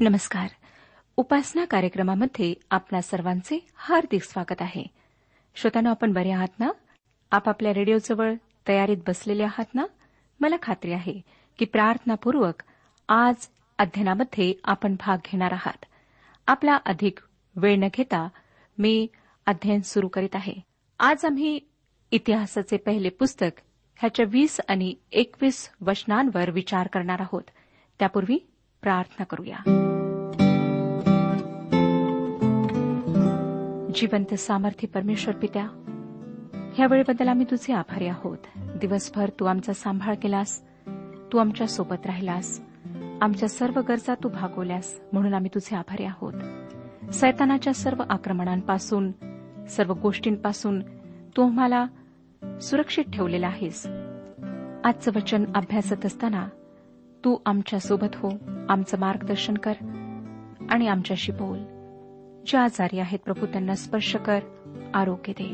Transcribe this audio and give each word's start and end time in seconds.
नमस्कार. 0.00 0.48
उपासना 1.16 1.64
कार्यक्रमामध्ये 1.64 2.54
आपल्या 2.70 3.02
सर्वांचे 3.02 3.66
हार्दिक 3.74 4.22
स्वागत 4.22 4.62
आहे. 4.62 4.86
श्रोत्यानो 5.54 5.90
आपण 5.90 6.12
बरे 6.12 6.30
आहात 6.30 6.48
ना? 6.58 6.70
आपापल्या 7.30 7.74
रेडिओजवळ 7.74 8.34
तयारीत 8.68 8.96
बसलेले 9.06 9.42
आहात 9.42 9.74
ना? 9.74 9.86
मला 10.40 10.56
खात्री 10.62 10.92
आहे 10.92 11.20
की 11.58 11.64
प्रार्थनापूर्वक 11.64 12.62
आज 13.08 13.34
अध्ययनामध्ये 13.78 14.54
आपण 14.64 14.94
भाग 14.94 15.18
घेणार 15.24 15.52
आहात. 15.52 15.84
आपला 16.46 16.74
अधिक 16.74 17.18
वेळ 17.56 17.76
न 17.78 17.88
घेता 17.94 18.28
मी 18.78 19.06
अध्ययन 19.46 19.80
सुरू 19.80 20.08
करीत 20.08 20.34
आहे. 20.34 20.54
आज 20.98 21.24
आम्ही 21.24 21.60
इतिहासाचे 22.10 22.76
पहिले 22.76 23.08
पुस्तक 23.08 23.60
ह्याच्या 23.96 24.26
वीस 24.28 24.60
आणि 24.68 24.94
एकवीस 25.12 25.70
वचनांवर 25.80 26.50
विचार 26.50 26.86
करणार 26.86 27.20
आहोत. 27.20 27.42
त्यापूर्वी 27.98 28.47
प्रार्थना 28.82 29.24
करूया. 29.24 29.56
जिवंत 33.94 34.34
सामर्थ्य 34.34 34.88
परमेश्वर 34.88 35.34
पित्या 35.34 35.64
ह्या 36.74 36.86
वेळेबद्दल 36.86 37.28
आम्ही 37.28 37.46
तुझे 37.50 37.72
आभारी 37.72 38.06
आहोत. 38.06 38.38
दिवसभर 38.56 39.28
तू 39.40 39.44
आमचा 39.44 39.72
सांभाळ 39.72 40.14
केलास 40.14 40.62
तू 41.32 41.38
आमच्यासोबत 41.38 42.06
राहिलास 42.06 42.60
आमच्या 43.20 43.48
सर्व 43.48 43.80
गरजा 43.80 44.14
तू 44.14 44.28
भागवल्यास 44.28 45.00
म्हणून 45.12 45.34
आम्ही 45.34 45.50
तुझे 45.54 45.76
आभारी 45.76 46.04
आहोत. 46.04 46.32
सैतानाच्या 47.12 47.74
सर्व 47.74 48.02
आक्रमणांपासून 48.10 49.12
सर्व 49.66 49.94
गोष्टींपासून 49.94 50.80
तू 51.36 51.42
आम्हाला 51.42 51.86
सुरक्षित 52.62 53.04
ठेवलेला 53.12 53.46
आहेस. 53.46 53.86
आजचं 54.84 55.10
वचन 55.16 55.44
अभ्यासत 55.54 56.06
असताना 56.06 56.48
तू 57.24 57.36
आमच्यासोबत 57.46 58.16
हो. 58.16 58.30
आमचं 58.68 58.98
मार्गदर्शन 58.98 59.54
कर 59.54 59.72
आणि 60.70 60.88
आमच्याशी 60.88 61.32
बोल. 61.32 61.58
ज्या 62.46 62.62
आजारी 62.62 62.98
आहेत 62.98 63.18
प्रभू 63.18 63.46
त्यांना 63.46 63.74
स्पर्श 63.74 64.16
कर 64.16 64.40
आरोग्य 64.94 65.32
दे. 65.32 65.48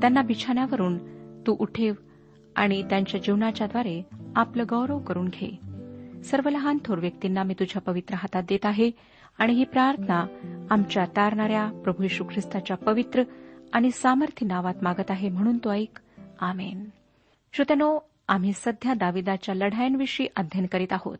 त्यांना 0.00 0.22
बिछाण्यावरून 0.22 0.98
तू 1.46 1.56
उठेव 1.58 1.94
आणि 2.56 2.82
त्यांच्या 2.82 3.20
जीवनाच्याद्वारे 3.20 4.02
आपलं 4.36 4.64
गौरव 4.70 4.98
करून 4.98 5.28
घे. 5.28 5.58
सर्व 6.22 6.48
लहान 6.48 6.78
थोर 6.84 6.98
व्यक्तींना 6.98 7.42
मी 7.42 7.54
तुझ्या 7.54 7.82
पवित्र 7.82 8.14
हातात 8.14 8.42
देत 8.48 8.66
आहे 8.66 8.90
आणि 9.38 9.52
ही 9.52 9.64
प्रार्थना 9.64 10.26
आमच्या 10.70 11.04
तारणाऱ्या 11.04 11.70
प्रभू 11.84 12.02
यशू 12.02 12.24
ख्रिस्ताच्या 12.24 12.76
पवित्र 12.76 13.22
आणि 13.72 13.90
सामर्थ्य 13.90 14.46
नावात 14.46 14.74
मागत 14.82 15.10
आहे 15.10 15.28
म्हणून 15.28 15.58
तो 15.58 15.70
ऐक. 15.70 16.00
आमेन. 16.40 16.84
श्रोत्यानो 17.52 17.98
आम्ही 18.28 18.52
सध्या 18.52 18.94
दाविदाच्या 18.94 19.54
लढायांविषयी 19.54 20.26
अध्ययन 20.36 20.66
करीत 20.66 20.92
आहोत. 20.92 21.18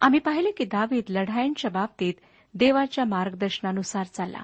आम्ही 0.00 0.20
पाहिले 0.20 0.50
की 0.50 0.64
दावीद 0.64 1.04
लढायांच्या 1.08 1.70
बाबतीत 1.70 2.14
देवाच्या 2.54 3.04
मार्गदर्शनानुसार 3.04 4.06
चालला. 4.06 4.42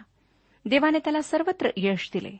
देवाने 0.64 0.98
त्याला 0.98 1.22
सर्वत्र 1.22 1.68
यश 1.76 2.10
दिले. 2.12 2.36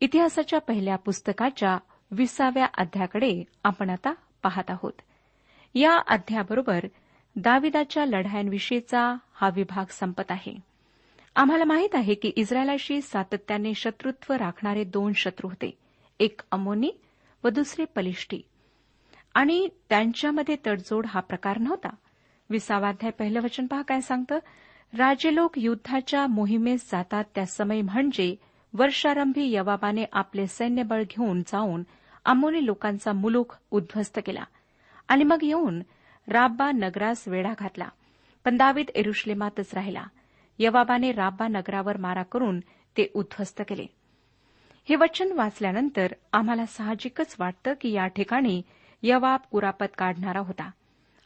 इतिहासाच्या 0.00 0.58
पहिल्या 0.58 0.96
पुस्तकाच्या 0.96 1.78
विसाव्या 2.10 2.66
अध्याकडे 2.78 3.44
आपण 3.64 3.90
आता 3.90 4.12
पाहत 4.42 4.70
आहोत. 4.70 4.92
या 5.74 5.98
अध्याबरोबर 6.08 6.84
दाविदाच्या 7.36 8.06
लढायांविषयीचा 8.06 9.16
हा 9.34 9.50
विभाग 9.54 9.84
संपत 9.90 10.30
आहे. 10.30 10.60
आम्हाला 11.36 11.64
माहीत 11.64 11.94
आहे 11.94 12.14
की 12.14 12.28
इस्रायलाशी 12.28 13.00
सातत्याने 13.00 13.74
शत्रुत्व 13.74 14.34
राखणारे 14.34 14.84
दोन 14.84 15.12
शत्रू 15.12 15.48
होते. 15.48 15.78
एक 16.20 16.40
अमोनी 16.50 16.90
व 17.44 17.48
दुसरे 17.48 17.84
पलिष्टी. 17.84 18.42
आणि 19.34 19.68
त्यांच्यामध्ये 19.88 20.56
तडजोड 20.66 21.06
हा 21.06 21.20
प्रकार 21.20 21.58
नव्हता. 21.58 21.88
विसावाध्याय 22.50 23.10
पहिलं 23.10 23.40
वचन 23.40 23.66
पहा 23.66 23.82
काय 23.82 24.00
सांगतं? 24.00 24.38
राजे 24.98 25.34
लोक 25.34 25.50
युद्धाच्या 25.56 26.26
मोहिमेस 26.26 26.90
जातात 26.92 27.24
त्या 27.34 27.46
समय 27.46 27.82
म्हणजे 27.82 28.36
वर्षारंभी 28.74 29.54
यवाबाने 29.54 30.04
आपले 30.12 30.46
सैन्यबळ 30.46 31.02
घेऊन 31.02 31.42
जाऊन 31.42 31.82
अमोनी 32.24 32.66
लोकांचा 32.66 33.12
मुलूक 33.12 33.52
उद्ध्वस्त 33.70 34.20
केला. 34.26 34.44
आणि 35.08 35.24
मग 35.24 35.38
येऊन 35.42 35.82
राब्बा 36.28 36.70
नगरास 36.72 37.28
वेढा 37.28 37.54
घातला. 37.58 37.88
पण 38.44 38.56
दावीद 38.56 38.90
एरुश्लेमातच 38.94 39.74
राहिला. 39.74 40.04
यवाबाने 40.58 41.12
राब्बा 41.12 41.48
नगरावर 41.48 41.96
मारा 41.96 42.22
करून 42.22 42.60
ते 42.96 43.10
उद्ध्वस्त 43.14 43.62
केले. 43.68 43.86
हे 44.90 44.96
वचन 44.96 45.32
वाचल्यानंतर 45.32 46.12
आम्हाला 46.32 46.66
साहजिकच 46.66 47.36
वाटतं 47.38 47.72
की 47.80 47.92
या 47.92 48.06
ठिकाणी 48.06 48.62
यवाब 49.02 49.40
कुरापत 49.50 49.86
काढणारा 49.98 50.38
होता. 50.38 50.70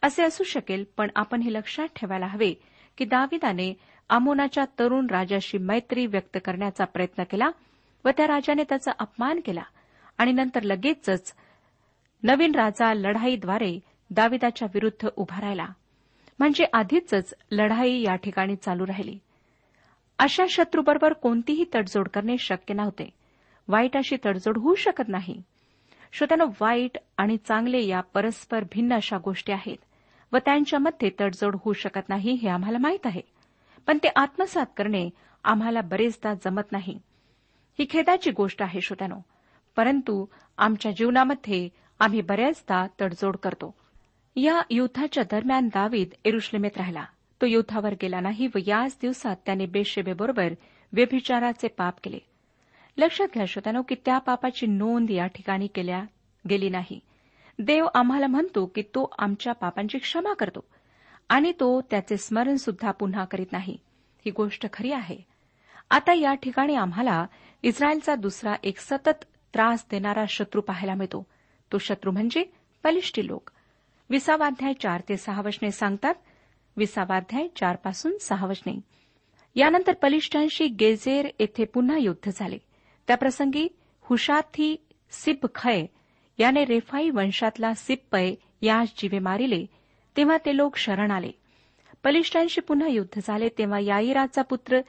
असे 0.01 0.23
असू 0.23 0.43
शकेल 0.43 0.85
पण 0.97 1.07
आपण 1.15 1.41
हे 1.41 1.53
लक्षात 1.53 1.87
ठेवायला 1.95 2.25
हवे 2.25 2.53
की 2.97 3.05
दाविदाने 3.05 3.73
आमोनाच्या 4.09 4.65
तरुण 4.79 5.07
राजाशी 5.09 5.57
मैत्री 5.57 6.05
व्यक्त 6.05 6.37
करण्याचा 6.45 6.85
प्रयत्न 6.85 7.23
केला 7.23 7.49
व 8.05 8.09
त्या 8.09 8.27
राजाने 8.27 8.63
त्याचा 8.63 8.91
अपमान 8.99 9.39
केला 9.45 9.63
आणि 10.17 10.31
नंतर 10.31 10.61
लगेचच 10.61 11.33
नवीन 12.23 12.55
राजा 12.55 12.93
लढाईद्वारे 12.93 13.79
दाविदाच्या 14.09 14.67
विरुद्ध 14.73 15.09
उभा 15.15 15.41
राहिला. 15.41 15.67
म्हणजे 16.39 16.65
आधीच 16.73 17.13
लढाई 17.51 18.01
या 18.01 18.15
ठिकाणी 18.15 18.55
चालू 18.55 18.87
राहिली. 18.87 19.19
अशा 20.19 20.45
शत्रूबरोबर 20.49 21.13
कोणतीही 21.13 21.65
तडजोड 21.75 22.07
करणे 22.07 22.37
शक्य 22.37 22.73
नव्हते. 22.73 23.24
वाईट 23.67 23.97
अशी 23.97 24.15
तडजोड 24.25 24.57
होऊ 24.57 24.75
शकत 24.75 25.03
नाही. 25.07 25.41
श्रोत्यानं 26.13 26.45
वाईट 26.61 26.97
आणि 27.17 27.37
चांगले 27.37 27.85
या 27.85 28.01
परस्पर 28.01 28.63
भिन्न 28.63 28.93
अशा 28.93 29.17
गोष्टी 29.17 29.51
आहेत 29.51 29.77
व 30.31 30.37
त्यांच्यामध्ये 30.37 31.09
तडजोड 31.19 31.55
होऊ 31.55 31.73
शकत 31.73 32.09
नाही 32.09 32.31
हे 32.31 32.49
आम्हाला 32.49 32.77
माहीत 32.77 33.05
आहे. 33.05 33.21
पण 33.87 33.97
ते 33.97 34.07
आत्मसात 34.15 34.65
करणे 34.77 35.09
आम्हाला 35.43 35.81
बरेचदा 35.81 36.33
जमत 36.33 36.71
नाही. 36.71 36.99
ही 37.79 37.85
खेदाची 37.89 38.31
गोष्ट 38.31 38.61
आहे 38.61 38.81
श्रोत्यानो. 38.81 39.15
परंतु 39.75 40.25
आमच्या 40.57 40.91
जीवनामध्ये 40.91 41.69
आम्ही 41.99 42.21
बऱ्याचदा 42.21 42.87
तडजोड 43.01 43.35
करतो. 43.35 43.75
या 44.35 44.61
युद्धाच्या 44.69 45.23
दरम्यान 45.23 45.67
दावीद 45.67 46.09
एरुश्लेमेत 46.25 46.77
राहिला. 46.77 47.05
तो 47.41 47.45
युद्धावर 47.45 47.93
गेला 48.01 48.19
नाही 48.19 48.47
व 48.47 48.57
याच 48.67 48.97
दिवसात 49.01 49.35
त्याने 49.45 49.65
बेशेबेबरोबर 49.65 50.53
व्यभिचाराचे 50.93 51.67
पाप 51.67 51.93
केले. 52.03 52.19
लक्षात 52.97 53.27
घ्या 53.33 53.45
श्रोत्यानो 53.45 53.81
की 53.81 53.95
त्या 54.05 54.17
पापाची 54.17 54.67
नोंद 54.67 55.11
या 55.11 55.27
ठिकाणी 55.27 55.67
केल्या 55.67 56.03
गेली 56.49 56.69
नाही. 56.69 56.99
देव 57.59 57.87
आम्हाला 57.93 58.27
म्हणतो 58.27 58.65
की 58.65 58.81
तो 58.81 59.13
आमच्या 59.17 59.53
पापांची 59.53 59.97
क्षमा 59.97 60.33
करतो 60.33 60.63
आणि 61.29 61.51
तो 61.59 61.81
त्याचे 61.81 62.17
स्मरण 62.17 62.55
सुद्धा 62.55 62.91
पुन्हा 62.91 63.25
करीत 63.25 63.51
नाही. 63.51 63.77
ही 64.25 64.31
गोष्ट 64.31 64.65
खरी 64.73 64.91
आहे. 64.91 65.17
आता 65.89 66.13
या 66.13 66.33
ठिकाणी 66.33 66.75
आम्हाला 66.75 67.25
इस्रायलचा 67.63 68.15
दुसरा 68.15 68.55
एक 68.63 68.79
सतत 68.79 69.23
त्रास 69.53 69.85
देणारा 69.91 70.25
शत्रू 70.29 70.61
पाहायला 70.61 70.93
मिळतो. 70.95 71.27
तो 71.71 71.77
शत्रू 71.77 72.11
म्हणजे 72.11 72.43
बलिष्ठी 72.83 73.27
लोक. 73.27 73.49
विसावाध्याय 74.09 74.73
चार 74.73 75.01
ते 75.09 75.17
सहा 75.17 75.41
वचने 75.41 75.71
सांगतात 75.71 76.15
विसावाध्याय 76.77 77.47
चारपासून 77.47 78.17
सहा 78.21 78.47
वचने. 78.47 78.81
यानंतर 79.55 79.93
पलिष्ठांशी 79.93 80.67
गेजेर 80.67 81.27
येथे 81.39 81.65
पुन्हा 81.65 81.97
युद्ध 81.97 82.31
झाले. 82.35 82.57
त्याप्रसंगी 83.07 83.67
हुशाथी 84.01 84.75
सिप 85.11 85.45
खय 85.55 85.85
याने 86.37 86.65
रेफाई 86.65 87.09
वंशातला 87.09 87.73
सिप्पय 87.73 88.33
यास 88.61 88.93
जीवे 88.97 89.19
मारिले 89.19 89.65
तेव्हा 90.17 90.37
ते 90.37 90.57
लोक 90.57 90.77
शरण 90.77 91.11
आले. 91.11 91.31
पलिष्ठांशी 92.03 92.61
पुन्हा 92.61 92.87
युद्ध 92.87 93.19
झाले 93.23 93.49
तेव्हा 93.49 93.79
याईराचा 93.79 94.41
पुत्र 94.41 94.79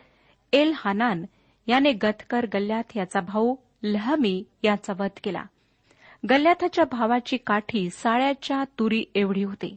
एल 0.53 0.73
हानान 0.77 1.25
याने 1.67 1.93
गथकर 1.93 2.47
गल्ल्याथ 2.55 2.97
याचा 2.97 3.21
भाऊ 3.21 3.55
लहमी 3.83 4.45
याचा 4.63 4.93
वध 4.99 5.19
केला. 5.25 5.45
गल्ल्याथाच्या 6.31 6.85
भावाची 6.85 7.37
काठी 7.37 7.91
साळ्याच्या 7.91 8.65
तुरी 8.79 9.05
एवढी 9.15 9.43
होती. 9.43 9.77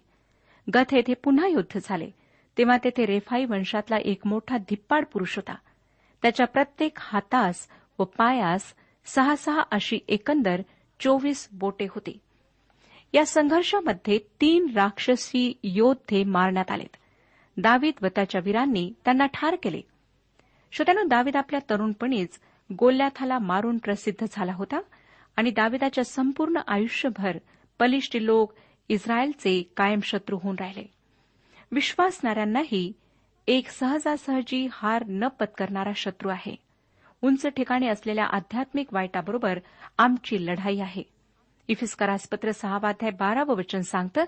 गथ 0.73 0.93
येथे 0.93 1.13
पुन्हा 1.13 1.47
युद्ध 1.47 1.79
झाले 1.83 2.09
तेव्हा 2.57 2.77
तेथे 2.77 3.05
रेफाई 3.05 3.45
वंशातला 3.45 3.97
एक 3.97 4.27
मोठा 4.27 4.57
धिप्पाड 4.57 5.05
पुरुष 5.05 5.35
होता. 5.35 5.55
त्याच्या 6.21 6.47
प्रत्येक 6.47 6.97
हातास 6.99 7.67
व 7.99 8.03
पायास 8.03 8.73
सहा 9.05 9.35
सहा 9.35 9.61
अशी 9.71 9.99
एकंदर 10.07 10.61
चोवीस 10.99 11.49
बोटे 11.51 11.85
होती. 11.85 12.17
या 13.13 13.25
संघर्षामध्ये 13.25 14.17
तीन 14.41 14.71
राक्षसी 14.75 15.59
योद्धे 15.63 16.23
मारण्यात 16.23 16.71
आलेत. 16.71 16.95
दावीद 17.57 17.93
व 18.01 18.07
त्याच्या 18.07 18.41
वीरांनी 18.43 18.93
त्यांना 19.05 19.25
ठार 19.25 19.55
केले. 19.63 19.81
श्रोत्यानं 20.71 21.07
दावीद 21.07 21.35
आपल्या 21.35 21.59
तरुणपणीच 21.69 22.39
गोल्याथाला 22.79 23.39
मारून 23.39 23.77
प्रसिद्ध 23.77 24.25
झाला 24.31 24.53
होता 24.53 24.79
आणि 25.35 25.51
दाविदाच्या 25.51 26.03
संपूर्ण 26.03 26.59
आयुष्यभर 26.67 27.37
बलिष्ठी 27.79 28.25
लोक 28.25 28.53
इस्रायलचे 28.89 29.73
कायम 29.77 29.99
शत्रू 30.03 30.39
होऊन 30.43 30.55
राहिले. 30.59 30.93
विश्वासणाऱ्यांनाही 31.71 32.93
एक 33.47 33.69
सहजासहजी 33.69 34.67
हार 34.71 35.03
न 35.07 35.27
पत्करणारा 35.27 35.91
शत्रू 35.95 36.29
आहे. 36.29 36.68
उंच 37.21 37.45
ठिकाणी 37.45 37.87
असलेल्या 37.87 38.25
आध्यात्मिक 38.25 38.93
वाईटाबरोबर 38.93 39.59
आमची 39.97 40.45
लढाई 40.45 40.79
आहे. 40.79 41.03
इफिस्करासपत्र 41.67 42.51
सहावाध्याय 42.51 43.11
बारावं 43.11 43.55
वचन 43.55 43.81
सांगतं 43.81 44.23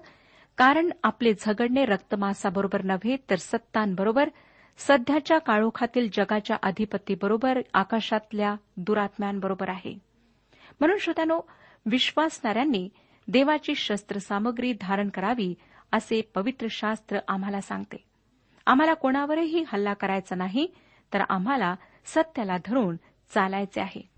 कारण 0.58 0.90
आपले 1.04 1.34
झगडणे 1.34 1.86
रक्तमासाबरोबर 1.86 2.82
नव्हे 2.84 3.16
तर 3.30 3.36
सत्तांबरोबर 3.36 4.30
सध्याच्या 4.78 5.38
काळोखातील 5.38 6.10
जगाच्या 6.14 6.58
अधिपतीबरोबर 6.64 7.60
आकाशातल्या 7.74 8.56
दुरात्म्यांबरोबर 8.78 9.70
आहे. 9.70 9.94
म्हणून 10.80 10.98
श्रोत्यानो 10.98 11.40
विश्वासणाऱ्यांनी 11.86 12.90
देवाची 13.28 13.76
शस्त्रसामग्री 13.76 14.74
धारण 14.82 15.10
करावी 15.10 15.54
असे 15.92 16.22
पवित्र 16.36 16.68
शास्त्र 16.72 17.20
आम्हाला 17.28 17.62
सांगते. 17.62 18.04
आम्हाला 18.66 18.94
कोणावरही 18.94 19.64
हल्ला 19.68 19.94
करायचा 19.94 20.36
नाही 20.36 20.68
तर 21.14 21.22
आम्हाला 21.30 21.76
सत्याला 22.06 22.58
धरून 22.66 22.96
चालायचे 23.34 23.82
आहे. 23.82 24.10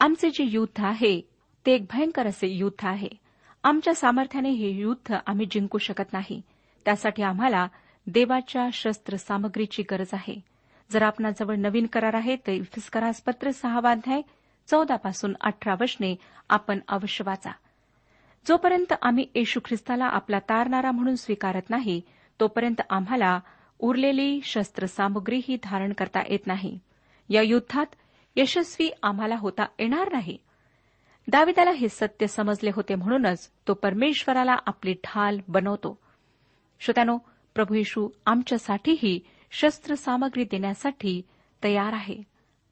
आमचे 0.00 0.30
जे 0.30 0.44
युद्ध 0.44 0.84
आहे 0.84 1.20
ते 1.66 1.72
एक 1.72 1.84
भयंकर 1.92 2.26
असे 2.26 2.46
युद्ध 2.46 2.86
आहे. 2.86 3.08
आमच्या 3.64 3.94
सामर्थ्याने 3.94 4.50
हे 4.50 4.70
युद्ध 4.70 5.16
आम्ही 5.26 5.46
जिंकू 5.50 5.78
शकत 5.78 6.12
नाही. 6.12 6.42
त्यासाठी 6.84 7.22
आम्हाला 7.22 7.68
देवाच्या 8.06 8.68
शस्त्र 8.72 9.16
सामग्रीची 9.16 9.82
गरज 9.90 10.08
आहे. 10.12 10.40
जर 10.90 11.02
आपणाजवळ 11.02 11.54
नवीन 11.54 11.86
करार 11.86 12.14
आहे 12.14 12.36
तर 12.36 12.52
इफिस्करास 12.52 13.20
पत्र 13.20 13.50
सहावाध्याय 13.50 14.22
चौदापासून 14.70 15.32
अठरा 15.40 15.74
वशने 15.80 16.16
आपण 16.48 16.78
अवश्य 16.88 17.24
वाचा. 17.26 17.50
जोपर्यंत 18.48 18.92
आम्ही 19.02 19.26
येशू 19.34 19.60
ख्रिस्ताला 19.64 20.04
आपला 20.04 20.38
तारणारा 20.38 20.90
म्हणून 20.90 21.16
स्वीकारत 21.16 21.70
नाही 21.70 22.00
तोपर्यंत 22.40 22.80
आम्हाला 22.90 23.40
उरलेली 23.78 24.40
शस्त्रसामुग्रीही 24.44 25.56
धारण 25.64 25.92
करता 25.92 26.20
येत 26.28 26.46
नाही. 26.46 26.78
या 27.30 27.42
युद्धात 27.42 27.86
यशस्वी 28.36 28.90
आम्हाला 29.02 29.34
होता 29.38 29.66
येणार 29.78 30.12
नाही. 30.12 30.38
दाविदाला 31.28 31.70
हे 31.70 31.88
सत्य 31.88 32.26
समजले 32.26 32.70
होते 32.74 32.94
म्हणूनच 32.94 33.50
तो 33.68 33.74
परमेश्वराला 33.74 34.56
आपली 34.66 34.92
ढाल 34.92 35.40
बनवतो. 35.48 35.98
श्रोत्यानो 36.80 37.18
प्रभू 37.54 37.74
येशू 37.74 38.08
आमच्यासाठीही 38.26 39.20
शस्त्रसामग्री 39.50 40.44
देण्यासाठी 40.44 41.22
तयार 41.64 41.92
आहे. 41.92 42.22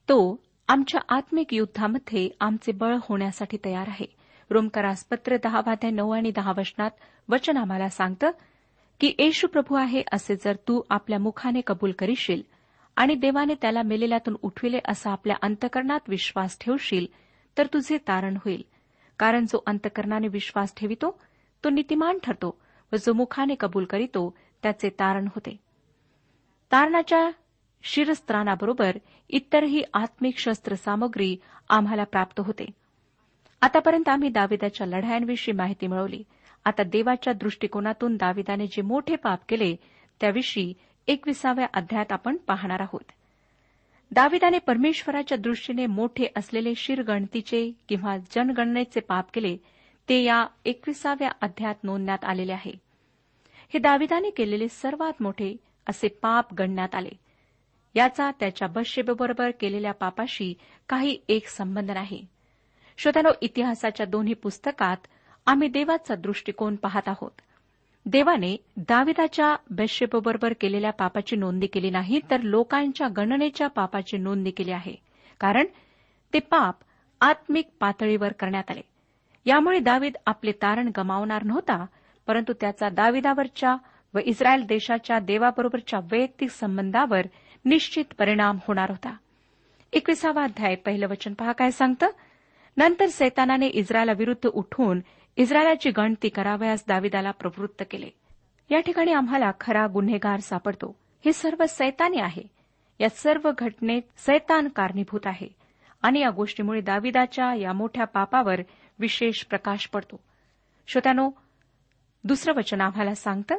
तो 0.09 0.41
आमच्या 0.69 1.01
आत्मिक 1.09 1.55
युद्धामध्ये 1.55 2.31
आमचे 2.41 2.73
बळ 2.73 2.97
होण्यासाठी 3.03 3.57
तयार 3.65 3.89
आहे. 3.89 4.07
रोमकरास 4.51 5.05
पत्र 5.05 5.37
दहा 5.37 5.61
वाद्या 5.67 5.91
नऊ 5.91 6.11
आणि 6.11 6.31
दहा 6.31 6.53
वचनात 6.57 6.91
वचन 7.29 7.57
आम्हाला 7.57 7.89
सांगतं 7.89 8.31
की 9.01 9.15
येशू 9.19 9.47
प्रभू 9.47 9.75
आहे 9.75 10.03
असे 10.13 10.37
जर 10.37 10.55
तू 10.55 10.81
आपल्या 10.91 11.19
मुखाने 11.19 11.61
कबूल 11.67 11.93
करीशील 11.93 12.43
आणि 12.99 13.15
देवाने 13.15 13.55
त्याला 13.55 13.83
मेलेल्यातून 13.83 14.37
उठविले 14.43 14.79
असा 14.89 15.11
आपल्या 15.11 15.37
अंतकरणात 15.43 16.01
विश्वास 16.09 16.59
ठेवशील 16.61 17.07
तर 17.59 17.67
तुझे 17.67 17.99
तारण 17.99 18.37
होईल. 18.37 18.63
कारण 19.19 19.45
जो 19.45 19.63
अंतकरणाने 19.67 20.29
विश्वास 20.29 20.75
ठेवितो 20.77 21.21
तो 21.65 21.71
नीतिमान 21.71 22.19
ठरतो 22.23 22.61
व 22.93 22.97
जो 22.97 23.13
मुखाने 23.13 23.55
कबूल 23.61 23.85
करीतो 23.85 24.35
त्याचे 24.63 24.89
तारण 24.89 25.25
होते. 25.25 25.57
तारणाच्या 26.73 27.31
शिरस्त्राणाबरोबर 27.83 28.97
इतरही 29.29 29.83
आत्मिक 29.95 30.39
शस्त्रसामग्री 30.39 31.37
आम्हाला 31.69 32.05
प्राप्त 32.05 32.41
होते. 32.41 32.67
आतापर्यंत 33.61 34.09
आम्ही 34.09 34.29
दाविदाच्या 34.29 34.87
लढायांविषयी 34.87 35.55
माहिती 35.55 35.87
मिळवली. 35.87 36.23
आता 36.65 36.83
देवाच्या 36.83 37.33
दृष्टिकोनातून 37.33 38.17
दाविदाने 38.17 38.67
जे 38.67 38.83
मोठे 38.83 39.17
पाप 39.17 39.39
केले 39.49 39.77
त्याविषयी 40.21 40.75
एकविसाव्या 41.09 41.67
अध्यायात 41.75 42.13
आपण 42.13 42.37
पाहणार 42.37 42.81
आहोत. 42.81 43.13
दाविदाने 44.11 44.59
परमेश्वराच्या 44.59 45.39
दृष्टीने 45.39 45.87
मोठे 45.87 46.27
असलेले 46.37 46.75
शिरगणतीचे 46.75 47.73
किंवा 47.89 48.17
जनगणनेचे 48.17 49.01
पाप 49.01 49.27
केले 49.35 49.57
ते 50.09 50.23
या 50.23 50.47
एकविसाव्या 50.65 51.31
अध्यायात 51.41 51.75
नोंदण्यात 51.85 52.25
आलेले 52.25 52.53
आहे. 52.53 52.73
हे 53.75 53.79
दाविदाने 53.79 54.31
केलेले 54.31 54.69
सर्वात 54.69 55.23
मोठे 55.23 55.57
असे 55.89 56.09
पाप 56.09 56.55
गणण्यात 56.55 56.95
आले. 56.95 57.11
याचा 57.95 58.31
त्याच्या 58.31 58.69
बशेबरोबर 58.69 59.51
केलेल्या 59.61 59.93
पापाशी 59.93 60.55
काही 60.89 61.19
एक 61.29 61.49
संबंध 61.49 61.91
नाही. 61.91 62.27
श्रोत्यानो 62.99 63.29
इतिहासाच्या 63.41 64.07
दोन्ही 64.07 64.35
पुस्तकात 64.35 64.97
आम्ही 65.47 65.69
देवाचा 65.69 66.15
दृष्टिकोन 66.15 66.77
पाहत 66.77 67.09
आहोत. 67.09 67.41
देवाने 68.07 68.57
दाविदाच्या 68.77 69.57
बेशेबरोबर 69.71 70.53
केलेल्या 70.61 70.91
पापाची 70.91 71.37
नोंदणी 71.37 71.67
केली 71.67 71.91
नाही 71.91 72.21
तर 72.31 72.41
लोकांच्या 72.41 73.09
गणनेच्या 73.09 73.67
पापाची 73.67 74.17
नोंदणी 74.17 74.51
केली 74.51 74.71
आहे. 74.71 74.95
कारण 75.41 75.67
ते 76.35 76.39
पाप 76.39 76.77
आत्मिक 77.21 77.69
पातळीवर 77.81 78.33
करण्यात 78.33 78.71
आले. 78.71 78.81
यामुळे 79.47 79.79
दावीद 79.79 80.17
आपले 80.27 80.53
तारण 80.53 80.91
गमावणार 80.97 81.43
नव्हता 81.43 81.87
परंतु 82.27 82.53
त्याचा 82.53 82.89
दाविदावरच्या 82.89 83.77
व 84.15 84.19
इस्रायल 84.19 84.63
देशाच्या 84.63 85.19
देवाबरोबरच्या 85.19 86.01
वैयक्तिक 86.13 86.51
संबंधावर 86.51 87.27
निश्चित 87.65 88.05
परिणाम 88.19 88.59
होणार 88.67 88.91
होता. 88.91 89.17
एकविसावा 89.93 90.43
अध्याय 90.45 90.75
पहिलं 90.75 91.07
वचन 91.07 91.35
पहा 91.35 91.53
काय 91.53 91.71
सांगतं? 91.71 92.07
नंतर 92.77 93.07
सैतानाने 93.07 93.67
इस्रायलाविरुद्ध 93.67 94.49
उठून 94.49 95.01
इस्रायलाची 95.39 95.91
गणती 95.91 96.29
करावयास 96.29 96.85
दाविदाला 96.89 97.31
प्रवृत्त 97.31 97.83
केले. 97.91 98.09
या 98.71 98.81
ठिकाणी 98.81 99.13
आम्हाला 99.13 99.51
खरा 99.61 99.87
गुन्हेगार 99.87 100.41
सापडतो. 100.41 100.97
हे 101.25 101.33
सर्व 101.33 101.65
सैतानी 101.69 102.21
आहे. 102.21 102.43
या 103.01 103.09
सर्व 103.09 103.51
घटनेत 103.59 104.03
सैतान 104.17 104.69
कारणीभूत 104.69 105.21
आहे. 105.25 105.49
आणि 106.03 106.21
या 106.21 106.31
गोष्टीमुळे 106.31 106.81
दाविदाच्या 106.81 107.55
या 107.55 107.73
मोठ्या 107.73 108.05
पापावर 108.05 108.61
विशेष 108.99 109.45
प्रकाश 109.45 109.87
पडतो. 109.87 110.21
श्रोत्यानो 110.89 111.31
दुसरं 112.25 112.55
वचन 112.55 112.81
आम्हाला 112.81 113.15
सांगतं 113.15 113.55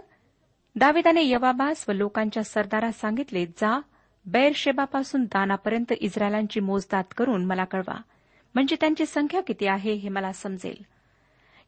दाविदाने 0.76 1.30
यवाबास 1.30 1.86
व 1.90 1.92
लोकांच्या 1.92 2.44
सरदारास 2.44 3.00
सांगितले 3.00 3.46
जा 3.46 3.82
बैरशेबापासून 4.26 5.24
दानापर्यंत 5.24 5.94
इस्रायलांची 6.00 6.60
मोजदात 6.60 7.04
करून 7.18 7.46
मला 7.46 7.64
कळवा. 7.64 8.02
म्हणजे 8.54 8.76
त्यांची 8.80 9.06
संख्या 9.06 9.42
किती 9.42 9.68
आहे 9.68 9.94
हे 9.94 10.10
मला 10.10 10.32
समजेल. 10.32 10.99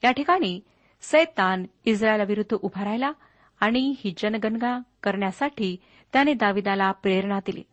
या 0.03 0.11
ठिकाणी 0.11 0.59
सैतान 1.01 1.65
इस्रायलाविरुद्ध 1.85 2.57
उभा 2.61 2.83
राहिला 2.83 3.11
आणि 3.59 3.95
ही 3.99 4.13
जनगणना 4.17 4.79
करण्यासाठी 5.03 5.77
त्याने 6.13 6.33
दाविदाला 6.33 6.91
प्रेरणा 6.91 7.39
दिली. 7.39 7.63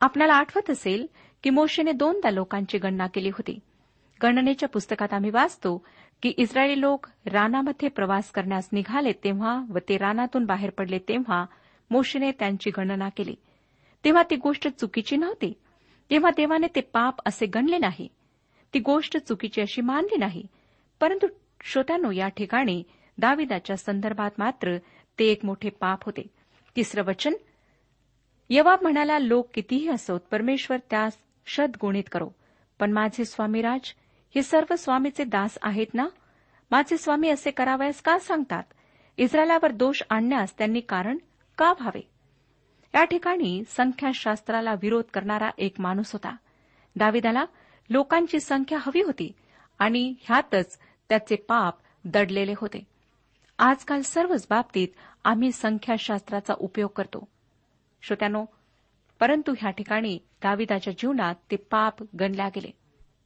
आपल्याला 0.00 0.34
आठवत 0.34 0.70
असेल 0.70 1.06
की 1.42 1.50
मोशेने 1.50 1.92
दोनदा 1.92 2.30
लोकांची 2.30 2.78
गणना 2.78 3.06
केली 3.06 3.28
होती. 3.28 3.58
गणनेच्या 4.22 4.68
पुस्तकात 4.68 5.12
आम्ही 5.12 5.30
वाचतो 5.30 5.84
की 6.22 6.28
इस्रायली 6.36 6.80
लोक 6.80 7.06
रानामध्ये 7.26 7.88
प्रवास 7.88 8.30
करण्यास 8.30 8.68
निघाले 8.72 9.12
तेव्हा 9.12 9.62
व 9.68 9.78
ते 9.88 9.96
रानातून 9.96 10.44
बाहेर 10.44 10.70
पडले 10.70 10.98
तेव्हा 10.98 11.44
मोशेने 11.90 12.32
त्यांची 12.32 12.70
गणना 12.70 13.08
केली. 13.08 13.34
तेव्हा 14.04 14.22
ती 14.30 14.36
गोष्ट 14.36 14.68
चुकीची 14.68 15.16
नव्हती. 15.16 15.52
तेव्हा 16.10 16.30
देवाने 16.30 16.66
ते 16.76 16.80
पाप 16.80 17.14
असे 17.26 17.46
गणले 17.46 17.78
नाही. 17.78 18.08
ती 18.74 18.78
गोष्ट 18.78 19.16
चुकीची 19.16 19.60
अशी 19.60 19.80
मानली 19.80 20.16
नाही. 20.16 20.46
परंतु 21.00 21.26
श्रोत्यानो 21.62 22.10
या 22.10 22.28
ठिकाणी 22.28 22.82
दाविदाच्या 23.18 23.76
संदर्भात 23.76 24.30
मात्र 24.38 24.78
ते 25.18 25.24
एक 25.24 25.44
मोठे 25.44 25.70
पाप 25.70 26.04
होते. 26.04 26.26
तिसरं 26.76 27.02
वचन 27.02 27.32
यवाब 28.50 28.78
म्हणाला 28.82 29.18
लोक 29.18 29.48
कितीही 29.54 29.88
असोत 29.88 30.20
परमेश्वर 30.20 30.76
त्यास 30.90 31.18
शतगुणित 31.46 32.04
करो. 32.12 32.30
पण 32.78 32.92
माझे 32.92 33.24
स्वामीराज 33.24 33.94
हे 34.34 34.42
सर्व 34.42 34.76
स्वामीचे 34.76 35.24
दास 35.24 35.58
आहेत 35.62 35.86
ना? 35.94 36.08
माझे 36.70 36.96
स्वामी 36.96 37.28
असे 37.28 37.50
करावयास 37.50 38.02
का 38.02 38.18
सांगतात? 38.18 38.62
इस्रायलावर 39.16 39.72
दोष 39.72 40.02
आणण्यास 40.10 40.58
त्यांनी 40.58 40.80
कारण 40.80 41.18
का 41.58 41.70
व्हावे? 41.72 42.10
या 42.94 43.04
ठिकाणी 43.04 43.62
संख्याशास्त्राला 43.68 44.74
विरोध 44.82 45.04
करणारा 45.14 45.50
एक 45.58 45.80
माणूस 45.80 46.12
होता. 46.12 46.36
दाविदाला 46.96 47.44
लोकांची 47.90 48.40
संख्या 48.40 48.78
हवी 48.80 49.02
होती 49.02 49.32
आणि 49.78 50.14
ह्यातच 50.20 50.78
त्याचे 51.08 51.36
पाप 51.36 51.74
दडलेले 52.04 52.54
होते. 52.56 52.86
आजकाल 53.58 54.00
सर्वच 54.00 54.46
बाबतीत 54.50 54.88
आम्ही 55.24 55.52
संख्याशास्त्राचा 55.52 56.54
उपयोग 56.58 56.90
करतो. 56.96 57.28
श्रोत्यानो 58.02 58.44
परंतु 59.20 59.54
ह्या 59.58 59.70
ठिकाणी 59.70 60.18
दाविदाच्या 60.42 60.92
जीवनात 60.92 61.34
ते 61.50 61.56
पाप 61.56 61.94
गणल्या 62.20 62.48
गेले. 62.48 62.70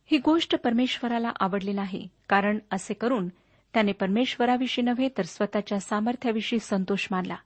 ही 0.05 0.19
गोष्ट 0.19 0.57
परमेश्वराला 0.57 1.33
आवडली 1.41 1.73
नाही 1.73 2.09
कारण 2.29 2.59
असे 2.71 2.95
करून 2.95 3.29
त्याने 3.75 3.93
परमेश्वराविषयी 3.93 4.85
नव्हे 4.85 5.09
तर 5.09 5.23
स्वतःच्या 5.23 5.81
सामर्थ्याविषयी 5.81 6.59
संतोष 6.59 7.09
मानला. 7.11 7.37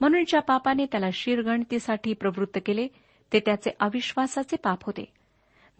म्हणून 0.00 0.24
ज्या 0.28 0.40
पापाने 0.40 0.86
त्याला 0.86 1.06
शिरगणतीसाठी 1.12 2.12
प्रवृत्त 2.12 2.58
केले 2.66 2.88
ते 3.32 3.40
त्याचे 3.40 3.70
अविश्वासाचे 3.80 4.56
पाप 4.56 4.84
होते. 4.84 5.04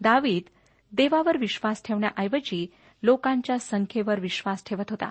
दावीद 0.01 0.43
देवावर 0.91 1.37
विश्वास 1.37 1.83
ठेवण्याऐवजी 1.83 2.67
लोकांच्या 3.03 3.59
संख्येवर 3.59 4.19
विश्वास 4.19 4.63
ठेवत 4.65 4.89
होता. 4.89 5.09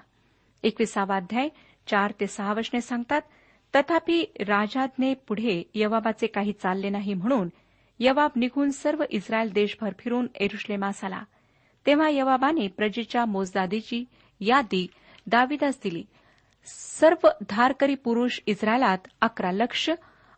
एकविसावा 0.62 1.16
अध्याय 1.16 1.49
चार 1.87 2.12
ते 2.20 2.26
सहा 2.26 2.52
वचने 2.52 2.80
सांगतात 2.80 3.22
तथापि 3.76 4.25
राजाज्ञे 4.40 5.14
पुढे 5.14 5.70
यवाबाचे 5.75 6.26
काही 6.26 6.52
चालले 6.52 6.88
नाही 6.88 7.14
म्हणून 7.14 7.49
यवाब 7.99 8.30
निघून 8.37 8.70
सर्व 8.70 9.04
इस्रायल 9.11 9.52
देशभर 9.52 9.92
फिरून 9.99 10.26
एरुश्लेमास 10.40 11.04
आला. 11.04 11.22
तेव्हा 11.87 12.08
यवाबाने 12.08 12.68
प्रजेच्या 12.68 13.25
मोजदादीची 13.25 14.04
यादी 14.40 14.87
दाविदास 15.26 15.78
दिली. 15.84 16.04
सर्व 16.66 17.28
धारकरी 17.50 17.94
पुरुष 17.94 18.40
इस्रायलात 18.46 18.99
अकरा 19.20 19.52
लक्ष 19.52 19.90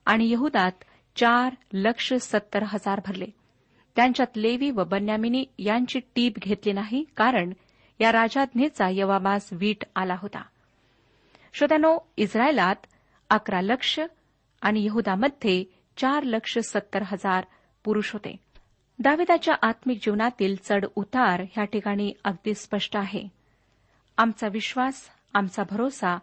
आणि 0.07 0.31
यहुदात 0.31 0.73
चार 1.17 1.55
लक्ष 1.73 2.15
सत्तर 2.15 2.63
हजार 2.63 3.01
भरले. 3.07 3.27
त्यांच्यात 3.97 4.37
लेवी 4.37 4.71
व 4.71 4.85
बन्यामिनी 4.85 5.45
यांची 5.59 6.01
टीप 6.15 6.33
घेतली 6.39 6.73
नाही 6.73 7.05
कारण 7.17 7.53
या 8.01 8.13
राजाज्ञेचा 8.13 8.89
यवाबास 8.93 9.49
वीट 9.53 9.85
आला 9.97 10.17
होता. 10.19 10.43
श्रोत्यानो 11.53 11.99
इस्रायलात 12.17 12.77
अकरा 13.31 13.61
लक्ष 13.61 14.01
आणि 14.63 14.85
यहुदामध्ये 14.85 15.65
चार 15.97 16.23
लक्ष 16.23 16.59
सत्तर 16.59 17.03
हजार 17.07 17.45
पुरुष 17.85 18.13
होते. 18.13 18.37
दाविदाच्या 18.99 19.55
आत्मिक 19.63 19.99
जीवनातील 20.03 20.57
चढ 20.65 20.85
उतार 20.97 21.41
ह्या 21.41 21.65
ठिकाणी 21.65 22.13
अगदी 22.25 22.55
स्पष्ट 22.55 22.97
आहे. 22.97 23.29
आमचा 24.17 24.49
विश्वास 24.49 25.09
आमचा 25.35 25.63
भरोसा 25.71 26.19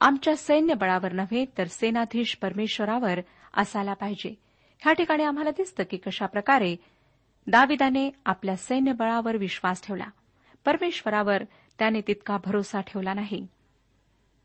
आमच्या 0.00 0.36
सैन्यबळावर 0.36 1.12
नव्हे 1.12 1.44
तर 1.58 1.64
सेनाधीश 1.64 2.36
परमेश्वरावर 2.36 3.20
असायला 3.54 3.94
पाहिजे. 3.94 4.34
ह्या 4.80 4.92
ठिकाणी 4.92 5.22
आम्हाला 5.22 5.50
दिसतं 5.50 5.84
की 5.90 5.96
कशाप्रकारे 5.96 6.76
दाविदाने 7.46 8.10
आपल्या 8.26 8.56
सैन्यबळावर 8.56 9.36
विश्वास 9.36 9.86
ठेवला. 9.86 10.04
परमेश्वरावर 10.64 11.42
त्याने 11.78 12.00
तितका 12.00 12.36
भरोसा 12.44 12.80
ठेवला 12.80 13.14
नाही. 13.14 13.46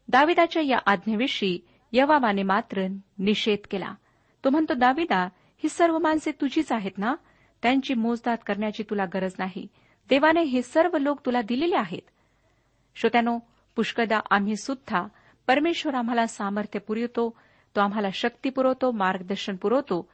दाविदाच्या 0.08 0.62
या 0.66 0.78
आज्ञेविषयी 0.86 1.60
यवामाने 1.92 2.44
मात्र 2.44 2.88
निषेध 3.18 3.68
केला. 3.72 3.94
तो 4.44 4.50
म्हणतो 4.50 4.74
दाविदा 4.74 5.30
ही 5.58 5.70
सर्व 5.70 5.98
माणसे 5.98 6.32
तुझीच 6.32 6.72
आहेत 6.72 6.98
ना? 6.98 7.16
त्यांची 7.62 7.94
मोजदात 7.94 8.38
करण्याची 8.48 8.84
तुला 8.84 9.06
गरज 9.06 9.32
नाही. 9.40 9.68
देवाने 10.10 10.42
हे 10.42 10.62
सर्व 10.62 10.98
लोक 10.98 11.26
तुला 11.26 11.42
दिलेले 11.42 11.76
आहेत. 11.76 12.02
श्रोत्यानो 12.96 13.40
पुष्कदा 13.76 14.20
आम्ही 14.32 14.56
सुद्धा 14.56 15.08
परमेश्वर 15.48 15.96
आम्हाला 15.96 16.28
सामर्थ्य 16.28 16.80
पुरवतो 16.80 17.38
तो 17.76 17.82
आम्हाला 17.82 18.08
शक्ती 18.14 18.50
पुरवतो 18.50 18.92
मार्गदर्शन 18.92 19.56
पुरवतो 19.56 20.10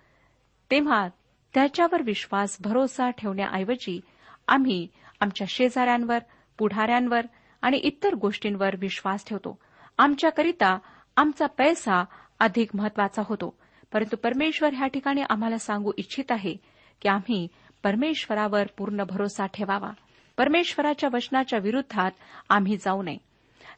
तेव्हा 0.72 1.08
त्याच्यावर 1.56 2.02
विश्वास 2.02 2.58
भरोसा 2.62 3.10
ठेवण्याऐवजी 3.10 4.02
आम्ही 4.48 4.88
आमच्या 5.20 5.48
शेजाऱ्यांवर 5.50 6.18
पुढाऱ्यांवर 6.58 7.22
आणि 7.62 7.78
इतर 7.78 8.16
गोष्टींवर 8.16 8.76
विश्वास 8.80 9.26
ठेवतो. 9.28 9.60
आमच्याकरिता 9.98 10.78
आमचा 11.18 11.46
पैसा 11.46 12.06
अधिक 12.40 12.70
महत्त्वाचा 12.76 13.22
होतो. 13.26 13.58
परंतु 13.94 14.16
परमेश्वर 14.16 14.74
ह्या 14.74 14.88
ठिकाणी 14.88 15.22
आम्हाला 15.30 15.58
सांगू 15.58 15.92
इच्छित 15.98 16.32
आहे 16.32 16.56
की 17.02 17.10
आम्ही 17.10 17.48
परमेश्वरावर 17.84 18.64
पूर्ण 18.78 19.04
भरोसा 19.04 19.46
ठेवावा. 19.46 19.92
परमेश्वराच्या 20.38 21.10
वचनाच्या 21.14 21.60
विरुद्धात 21.60 22.12
आम्ही 22.50 22.78
जाऊ 22.78 23.04
नये. 23.04 23.18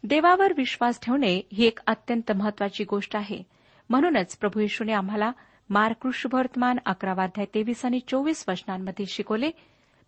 देवावर 0.04 0.54
विश्वास 0.58 1.00
ठेवणे 1.02 1.42
ही 1.54 1.66
एक 1.66 1.80
अत्यंत 1.88 2.32
महत्वाची 2.32 2.84
गोष्ट 2.84 3.16
आहे. 3.16 3.44
म्हणूनच 3.90 4.38
प्रभू 4.38 4.60
येशूने 4.60 4.94
आम्हाला 4.94 5.32
मार्कृष्यवर्तमान 5.70 6.78
अकरावाध्याय 6.86 7.46
तेवीस 7.54 7.84
आणि 7.86 8.00
चोवीस 8.08 8.44
वचनांमध्ये 8.48 9.06
शिकवले. 9.06 9.52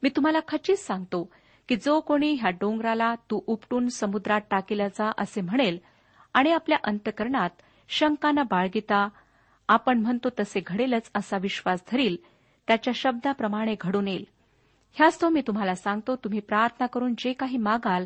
मी 0.04 0.10
तुम्हाला 0.10 0.40
खचित 0.48 0.76
सांगतो 0.76 1.24
की 1.70 1.76
जो 1.76 2.00
कोणी 2.00 2.34
ह्या 2.34 2.50
डोंगराला 2.50 3.14
तू 3.32 3.40
उपटून 3.48 3.88
समुद्रात 3.88 4.42
टाकेला 4.52 4.88
जा 4.88 5.12
असे 5.18 5.42
म्हणेल 5.42 5.78
आणि 6.34 6.52
आपल्या 6.52 6.78
अंतकरणात 6.84 7.62
शंकाना 7.90 8.44
बाळगिता 8.44 9.08
आपण 9.68 10.00
म्हणतो 10.00 10.30
तसे 10.40 10.60
घडेलच 10.68 11.10
असा 11.16 11.38
विश्वास 11.38 11.84
धरील 11.92 12.16
त्याच्या 12.68 12.94
शब्दाप्रमाणे 12.96 13.76
घडून 13.82 14.08
येईल. 14.08 14.26
ह्याच 14.94 15.22
तो 15.22 15.30
मी 15.30 15.42
तुम्हाला 15.48 15.76
सांगतो 15.76 16.16
तुम्ही 16.16 16.40
प्रार्थना 16.40 16.86
करून 16.86 17.14
जे 17.18 17.34
काही 17.34 17.58
मागाल 17.58 18.06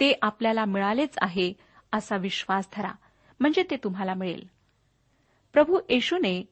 ते 0.00 0.12
आपल्याला 0.22 0.64
मिळालेच 0.64 1.18
आहे 1.22 1.52
असा 1.92 2.16
विश्वास 2.16 2.68
धरा 2.76 2.92
म्हणजे 3.40 3.62
ते 3.70 3.76
तुम्हाला 3.76 4.14
मिळेल. 4.14 4.46
प्रभू 5.52 5.78
येशूने 5.88 6.42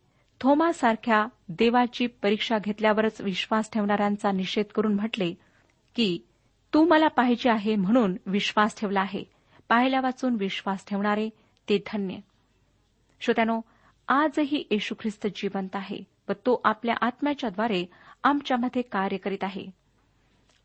थोमासारख्या 0.40 1.26
देवाची 1.48 2.06
परीक्षा 2.06 2.58
घेतल्यावरच 2.58 3.20
विश्वास 3.20 3.70
ठेवणाऱ्यांचा 3.72 4.32
निषेध 4.32 4.64
करून 4.64 4.94
म्हटले 4.94 5.34
की 5.94 6.18
तू 6.74 6.86
मला 6.86 7.08
पाहिजे 7.08 7.50
आहे 7.50 7.76
म्हणून 7.76 8.16
विश्वास 8.26 8.80
ठेवला 8.80 9.00
आहे. 9.00 9.24
पाहिल्या 9.68 10.00
वाचून 10.00 10.34
विश्वास 10.34 10.86
ठेवणारे 10.86 11.28
ते 11.68 11.78
धन्य. 11.92 12.16
श्रोत्यानो 13.20 13.60
आजही 14.08 14.64
येशू 14.70 14.94
ख्रिस्त 15.00 15.26
जिवंत 15.36 15.76
आहे 15.76 15.98
व 16.28 16.32
तो 16.32 16.60
आपल्या 16.64 16.94
आत्म्याच्याद्वारे 17.00 17.86
आमच्यामध्ये 18.24 18.82
कार्य 18.82 19.16
करीत 19.16 19.44
आहे. 19.44 19.66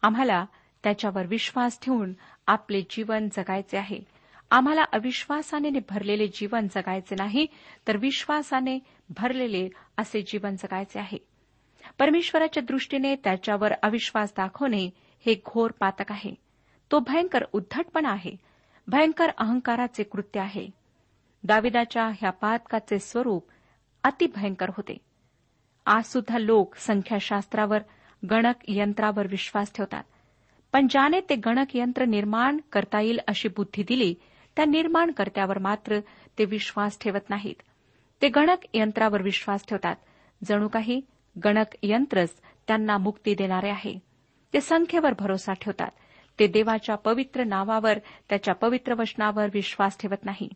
आम्हाला 0.01 0.46
त्याच्यावर 0.84 1.25
विश्वास 1.25 1.80
ठेवून 1.82 2.13
आपले 2.48 2.82
जीवन 2.89 3.27
जगायचे 3.27 3.77
आहे. 3.77 4.00
आम्हाला 4.51 4.84
अविश्वासाने 4.94 5.70
भरलेले 5.89 6.27
जीवन 6.27 6.68
जगायचे 6.68 7.15
नाही 7.15 7.48
तर 7.88 7.98
विश्वासाने 7.98 8.80
भरलेले 9.10 9.69
असे 9.98 10.22
जीवन 10.22 10.55
जगायचे 10.55 11.00
आहे. 11.00 11.17
परमेश्वराच्या 12.00 12.63
दृष्टीने 12.63 13.15
त्याच्यावर 13.15 13.74
अविश्वास 13.83 14.33
दाखवणे 14.38 14.89
हे 15.25 15.36
घोर 15.45 15.72
पातक 15.72 16.12
आहे. 16.12 16.36
तो 16.91 17.00
भयंकर 17.00 17.43
उद्धटपणा 17.53 18.10
आहे. 18.10 18.36
भयंकर 18.88 19.29
अहंकाराचे 19.38 20.03
कृत्य 20.03 20.39
आहे. 20.39 20.67
दाविदाच्या 21.43 22.07
ह्या 22.07 22.29
पातकाचे 22.29 23.00
स्वरूप 23.00 23.48
अतिभयंकर 24.03 24.69
होते. 24.69 24.98
आज 25.86 26.03
सुद्धा 26.03 26.38
लोक 26.38 26.75
संख्याशास्त्रावर 26.75 27.77
गणक 28.31 28.55
यंत्रावर 28.67 29.27
विश्वास 29.27 29.74
ठेवतात. 29.74 30.03
पण 30.72 30.88
ज्याने 30.88 31.19
ते 31.29 31.36
गणक 31.36 31.65
यंत्र 31.74 32.05
निर्माण 32.05 32.57
करता 32.72 33.01
येईल 33.01 33.19
अशी 33.27 33.48
बुद्धी 33.48 33.83
दिली 33.83 34.15
त्या 34.55 34.65
निर्माणकर्त्यावर 34.65 35.60
मात्र 35.60 36.00
ते 36.39 36.45
विश्वास 36.45 37.00
ठेवत 37.01 37.29
नाहीत. 37.29 37.62
ते 38.24 38.30
गणक 38.30 38.58
यंत्रावर 38.74 39.22
विश्वास 39.22 39.65
ठेवतात. 39.68 39.96
जणू 40.44 40.68
काही 40.68 41.01
गणक 41.44 41.65
यंत्रच 41.84 42.30
त्यांना 42.68 42.98
मुक्ती 42.98 43.36
देणारे 43.36 43.70
आहे. 43.70 44.00
ते 44.53 44.62
संख्येवर 44.62 45.13
भरोसा 45.20 45.53
ठेवतात. 45.53 45.89
ते 46.39 46.48
देवाच्या 46.48 46.96
पवित्र 46.96 47.44
नावावर 47.44 47.98
त्याच्या 48.30 48.53
पवित्र 48.53 48.94
वचनावर 48.94 49.48
विश्वास 49.53 49.98
ठेवत 50.00 50.25
नाही. 50.25 50.50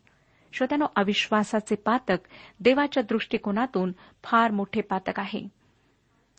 श्रोत्यानो 0.53 0.85
अविश्वासाचे 0.95 1.75
पातक 1.75 2.17
देवाच्या 2.59 3.03
दृष्टिकोनातून 3.03 3.91
फार 4.23 4.51
मोठे 4.51 4.81
पातक 4.81 5.19
आहे. 5.19 5.47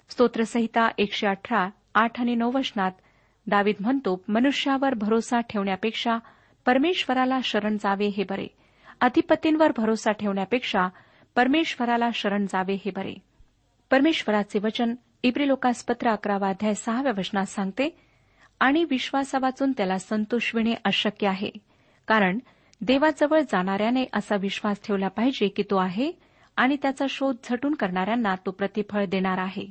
स्तोत्रसहिता 0.08 0.88
एकशे 0.98 1.26
अठरा 1.26 1.68
आठ 1.94 2.20
आणि 2.20 2.34
नऊ 2.34 2.50
वचनात 2.50 2.92
दावीद 3.46 3.76
म्हणतो 3.80 4.24
मनुष्यावर 4.28 4.94
भरोसा 4.94 5.40
ठेवण्यापेक्षा 5.40 6.18
परमेश्वराला 6.66 7.38
शरण 7.44 7.76
जावे 7.76 8.06
हे 8.06 8.24
बरे. 8.30 8.46
अधिपतींवर 9.00 9.72
भरोसा 9.76 10.12
ठेवण्यापेक्षा 10.12 10.88
परमेश्वराला 11.36 12.10
शरण 12.14 12.46
जावे 12.46 12.74
हे 12.74 12.90
बरे. 12.90 13.14
परमेश्वराचे 13.90 14.58
वचन 14.58 14.94
इब्रिलोकास 15.22 15.84
पत्र 15.84 16.08
अकरावा 16.08 16.48
अध्याय 16.48 16.74
सहाव्या 16.74 17.12
वचनात 17.18 17.46
सांगते 17.46 17.98
आणि 18.60 18.84
विश्वासा 18.84 19.38
वाचून 19.38 19.72
त्याला 19.72 19.98
संतोष 19.98 20.54
विणे 20.54 20.74
अशक्य 20.84 21.26
आहे 21.28 21.50
कारण 22.08 22.38
देवाजवळ 22.80 23.40
जाणाऱ्याने 23.40 24.04
असा 24.12 24.36
विश्वास 24.36 24.80
ठेवला 24.86 25.08
पाहिजे 25.08 25.48
की 25.48 25.62
तो 25.62 25.76
आहे 25.76 26.12
आणि 26.56 26.76
त्याचा 26.82 27.06
शोध 27.10 27.36
झटून 27.44 27.74
करणाऱ्यांना 27.74 28.34
तो 28.46 28.50
प्रतिफळ 28.50 29.04
देणार 29.04 29.38
आहे. 29.38 29.66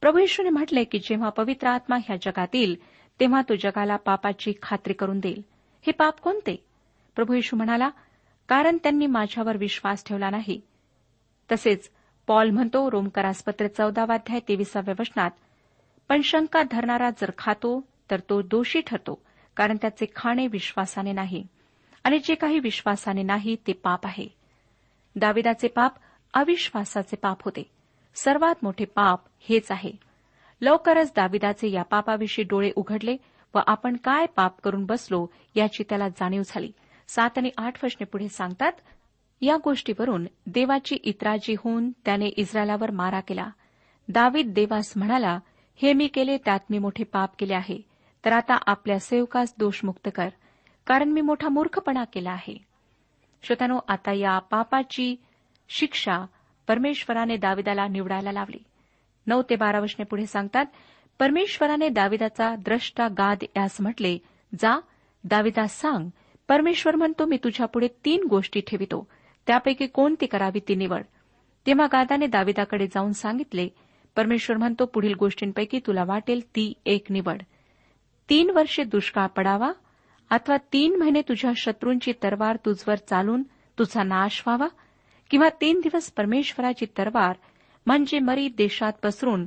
प्रभू 0.00 0.18
येशूने 0.18 0.50
म्हटले 0.50 0.84
की 0.84 0.98
जेव्हा 0.98 1.28
पवित्र 1.28 1.68
आत्मा 1.68 1.96
ह्या 1.96 2.16
जगात 2.16 2.54
येईल 2.54 2.76
तेव्हा 3.20 3.42
तो 3.42 3.54
जगाला 3.54 3.96
पापाची 3.96 4.52
खात्री 4.62 4.92
करून 4.92 5.20
देईल. 5.20 5.42
हे 5.86 5.92
पाप 5.92 6.20
कोणते? 6.20 6.64
प्रभू 7.16 7.34
येशू 7.34 7.56
म्हणाला 7.56 7.90
कारण 8.48 8.78
त्यांनी 8.82 9.06
माझ्यावर 9.06 9.56
विश्वास 9.56 10.04
ठेवला 10.06 10.30
नाही. 10.30 10.60
तसेच 11.52 11.90
पॉल 12.26 12.50
म्हणतो 12.50 12.90
रोमकरासपत्र 12.90 13.66
चौदावाध्याय 13.66 14.40
तेविसाव्या 14.48 14.94
वचनात 15.00 15.30
पण 16.08 16.20
शंका 16.24 16.62
धरणारा 16.62 17.10
जर 17.10 17.30
खातो 17.38 17.80
तर 18.10 18.20
तो 18.20 18.42
दोषी 18.42 18.80
ठरतो 18.80 19.22
कारण 19.56 19.76
त्याचे 19.76 20.06
खाणे 20.16 20.46
विश्वासाने 20.46 21.12
नाही 21.12 21.46
आणि 22.04 22.18
जे 22.18 22.34
काही 22.34 22.58
विश्वासाने 22.58 23.22
नाही 23.22 23.56
ते 23.66 23.72
पाप 23.72 24.06
आहे. 24.06 24.28
दाविदाचे 25.16 25.68
पाप 25.68 25.92
अविश्वासाचे 26.34 27.16
पाप 27.16 27.42
होते. 27.42 27.70
सर्वात 28.14 28.54
मोठे 28.62 28.84
पाप 28.84 29.20
हेच 29.40 29.70
आहे. 29.70 29.92
लवकरच 30.60 31.12
दाविदाचे 31.16 31.70
या 31.70 31.82
पापाविषयी 31.82 32.44
डोळे 32.44 32.70
उघडले 32.76 33.16
व 33.54 33.58
आपण 33.66 33.96
काय 33.96 34.26
पाप 34.26 34.60
करून 34.60 34.84
बसलो 34.84 35.26
याची 35.54 35.84
त्याला 35.88 36.08
जाणीव 36.08 36.42
झाली. 36.46 36.72
सात 37.08 37.30
आणि 37.36 37.50
आठ 37.56 37.84
वचने 37.84 38.04
पुढे 38.04 38.28
सांगतात 38.28 38.72
या 39.40 39.56
गोष्टीवरून 39.64 40.26
देवाची 40.46 40.94
इत्राजी 40.94 41.54
होऊन 41.58 41.90
त्याने 41.90 42.26
इस्रायलावर 42.26 42.90
मारा 42.90 43.20
केला. 43.20 43.50
दावीद 44.08 44.52
देवास 44.54 44.92
म्हणाला 44.96 45.38
हे 45.82 45.92
मी 45.92 46.06
केले 46.06 46.36
त्यात 46.36 46.60
मी 46.70 46.78
मोठे 46.78 47.04
पाप 47.04 47.30
केले 47.38 47.54
आहे. 47.54 47.78
तर 48.24 48.32
आता 48.32 48.58
आपल्या 48.66 48.98
सेवकास 48.98 49.54
दोषमुक्त 49.58 50.08
कर 50.14 50.28
कारण 50.86 51.08
मी 51.08 51.20
मोठा 51.20 51.48
मूर्खपणा 51.48 52.04
केला 52.04 52.30
आहे. 52.30 52.64
श्रोत्यानो 53.42 53.78
आता 53.88 54.12
या 54.12 54.38
पापाची 54.38 55.16
शिक्षा 55.68 56.26
परमेश्वराने 56.68 57.36
दाविदाला 57.36 57.88
निवडायला 57.88 58.32
लावली. 58.32 58.64
नऊ 59.26 59.42
ते 59.50 59.56
बारा 59.56 59.80
वर्षने 59.80 60.04
पुढे 60.04 60.26
सांगतात 60.26 60.66
परमेश्वराने 61.18 61.88
दाविदाचा 61.88 62.54
द्रष्टा 62.56 63.08
गाद 63.08 63.44
यास 63.56 63.80
म्हटले 63.80 64.18
जा 64.54 64.80
दाविदास 65.24 65.80
सांग 65.80 66.08
परमेश्वर 66.48 66.96
म्हणतो 66.96 67.26
मी 67.26 67.36
तुझ्यापुढे 67.44 67.88
तीन 68.04 68.24
गोष्टी 68.30 68.60
ठेवितो. 68.60 69.08
त्यापैकी 69.46 69.86
कोणती 69.86 70.26
करावी 70.26 70.60
ती 70.68 70.74
निवड. 70.74 71.02
तेव्हा 71.66 71.86
गादाने 71.86 72.26
दाविदाकडे 72.26 72.86
जाऊन 72.86 73.12
सांगितले 73.12 73.68
परमेश्वर 74.16 74.56
म्हणतो 74.56 74.84
पुढील 74.84 75.14
गोष्टींपैकी 75.14 75.80
तुला 75.86 76.04
वाटेल 76.04 76.40
ती 76.46 76.72
एक 76.86 77.04
निवड. 77.10 77.42
तीन 78.28 78.50
वर्षे 78.50 78.84
दुष्काळ 78.84 79.26
पडावा 79.26 79.72
अथवा 80.30 80.56
तीन 80.72 80.96
महिने 80.96 81.20
तुझ्या 81.20 81.50
शत्रूंची 81.56 82.12
तरवार 82.22 82.56
तुझवर 82.56 82.94
चालून 82.94 83.42
तुझा 83.78 84.02
नाश 84.02 84.42
व्हावा 84.46 84.68
किंवा 85.30 85.48
तीन 85.60 85.80
दिवस 85.80 86.10
परमेश्वराची 86.12 86.86
तरवार 86.98 87.36
म्हणजे 87.86 88.18
मरी 88.18 88.48
देशात 88.48 88.92
पसरून 89.02 89.46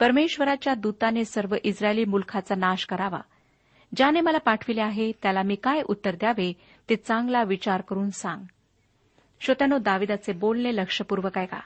परमेश्वराच्या 0.00 0.74
दूताने 0.74 1.24
सर्व 1.24 1.56
इस्रायली 1.64 2.04
मुलखाचा 2.04 2.54
नाश 2.54 2.86
करावा. 2.86 3.20
ज्याने 3.96 4.20
मला 4.20 4.38
पाठविले 4.38 4.80
आहे 4.80 5.12
त्याला 5.12 5.42
मी 5.42 5.54
काय 5.54 5.82
उत्तर 5.82 6.14
द्यावे 6.14 6.52
ते 6.88 6.96
चांगला 6.96 7.42
विचार 7.42 7.80
करून 7.80 8.10
सांग. 8.10 8.42
श्रोत्यानो 9.40 9.78
दाविदाचे 9.78 10.32
बोलणे 10.32 10.76
लक्षपूर्वक 10.76 11.38
आहे 11.38 11.46
का 11.46 11.60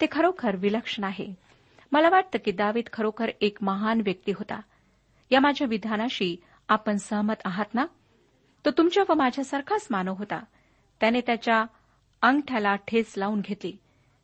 ते 0.00 0.06
खरोखर 0.10 0.56
विलक्षण 0.56 1.04
आहे. 1.04 1.34
मला 1.92 2.08
वाटतं 2.08 2.38
की 2.44 2.50
दावीद 2.50 2.84
खरोखर 2.92 3.30
एक 3.40 3.58
महान 3.62 4.00
व्यक्ती 4.00 4.32
होता. 4.32 4.60
या 5.30 5.40
माझ्या 5.40 5.66
विधानाशी 5.66 6.36
आपण 6.68 6.96
सहमत 6.96 7.34
आहात 7.44 7.74
ना? 7.74 7.86
तो 8.64 8.70
तुमच्या 8.70 9.04
व 9.08 9.14
माझ्यासारखाच 9.14 9.86
मानव 9.90 10.14
होता. 10.14 10.44
त्याने 11.00 11.20
त्याच्या 11.20 11.64
अंगठ्याला 12.22 12.76
ठेच 12.76 13.14
लावून 13.16 13.40
घेतली. 13.40 13.72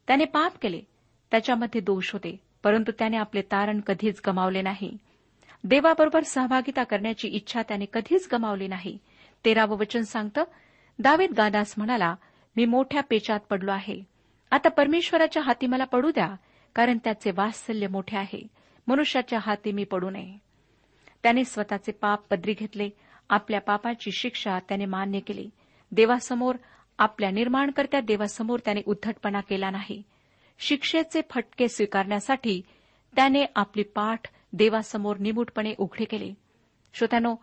त्याने 0.06 0.24
पाप 0.24 0.52
केले. 0.62 0.80
त्याच्यामध्ये 1.30 1.80
दोष 1.80 2.12
होते 2.12 2.40
परंतु 2.62 2.92
त्याने 2.98 3.16
आपले 3.16 3.42
तारण 3.42 3.80
कधीच 3.80 4.20
गमावले 4.26 4.62
नाही. 4.62 4.98
देवाबरोबर 5.64 6.22
सहभागिता 6.22 6.84
करण्याची 6.84 7.28
इच्छा 7.28 7.62
त्याने 7.62 7.84
कधीच 7.92 8.28
गमावली 8.32 8.68
नाही. 8.68 8.98
तेरावं 9.44 9.78
वचन 9.78 10.02
सांगतं 10.02 10.44
दावेद 10.98 11.32
गादास 11.36 11.74
म्हणाला 11.76 12.14
मी 12.56 12.64
मोठ्या 12.64 13.02
पेचात 13.02 13.40
पडलो 13.50 13.70
आहे. 13.70 14.02
आता 14.50 14.68
परमेश्वराच्या 14.68 15.42
हाती 15.42 15.66
मला 15.66 15.84
पडू 15.84 16.10
द्या 16.10 16.34
कारण 16.74 16.98
त्याचे 17.04 17.30
वात्सल्य 17.30 17.86
मोठे 17.86 18.16
आहे. 18.16 18.46
मनुष्याच्या 18.86 19.38
हाती 19.42 19.72
मी 19.72 19.84
पडू 19.84 20.10
नये. 20.10 20.38
त्याने 21.22 21.44
स्वतःचे 21.44 21.92
पाप 21.92 22.20
पदरी 22.30 22.54
घेतले. 22.58 22.90
आपल्या 23.30 23.60
पापाची 23.60 24.10
शिक्षा 24.12 24.58
त्याने 24.58 24.84
मान्य 24.84 25.20
केली. 25.20 25.50
देवासमोर 25.92 26.56
आपल्या 26.98 27.30
निर्माणकर्त्या 27.30 28.00
देवासमोर 28.00 28.58
त्याने 28.64 28.80
उद्धटपणा 28.86 29.40
केला 29.40 29.70
नाही. 29.70 30.02
शिक्षेचे 30.58 31.20
फटके 31.30 31.68
स्वीकारण्यासाठी 31.68 32.62
त्याने 33.16 33.44
आपली 33.56 33.82
पाठ 33.82 34.20
देवासमोर 34.52 35.16
निमूटपणे 35.16 35.74
उघडे 35.78 36.04
केले. 36.04 36.34
श्रोत्यानो 36.94 37.34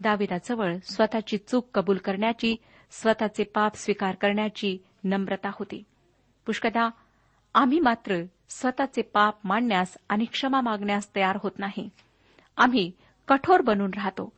दाविदाजवळ 0.00 0.76
स्वतःची 0.84 1.38
चूक 1.38 1.68
कबूल 1.74 1.96
करण्याची 1.96 2.56
स्वतःचे 2.90 3.44
पाप 3.44 3.74
स्वीकार 3.74 4.14
करण्याची 4.14 4.78
नम्रता 5.04 5.48
होती. 5.48 5.82
पुष्कदा 6.46 6.90
आम्ही 7.54 7.80
मात्र 7.80 8.22
स्वतःचे 8.48 9.02
पाप 9.02 9.34
मांडण्यास 9.44 9.96
आणि 10.08 10.24
क्षमा 10.24 10.60
मागण्यास 10.60 11.16
तयार 11.16 11.38
होत 11.42 11.50
नाही. 11.58 11.90
आम्ही 12.56 12.92
कठोर 13.28 13.60
बनून 13.60 13.90
राहतो 13.96 14.32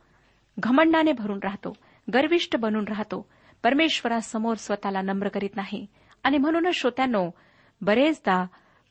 घमंडाने 0.59 1.11
भरून 1.11 1.39
राहतो 1.43 1.77
गर्विष्ठ 2.13 2.55
बनून 2.55 2.85
राहतो 2.87 3.29
परमेश्वरासमोर 3.63 4.55
स्वतःला 4.55 5.01
नम्र 5.01 5.27
करीत 5.27 5.55
नाही. 5.55 5.85
आणि 6.23 6.37
म्हणूनच 6.37 6.75
श्रोत्यांनो 6.75 7.29
बरेचदा 7.81 8.45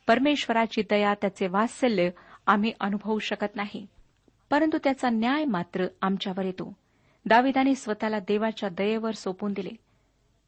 परमेश्वराची 0.06 0.82
दया 0.90 1.14
त्याचे 1.14 1.46
वात्सल्य 1.46 2.10
आम्ही 2.46 2.72
अनुभवू 2.80 3.18
शकत 3.18 3.56
नाही. 3.56 3.86
परंतु 4.50 4.78
त्याचा 4.84 5.10
न्याय 5.10 5.44
मात्र 5.44 5.86
आमच्यावर 6.02 6.44
येतो. 6.44 6.76
दाविदाने 7.26 7.74
स्वतःला 7.74 8.18
देवाच्या 8.18 8.68
दयेवर 8.68 9.10
सोपून 9.10 9.52
दिले. 9.52 9.70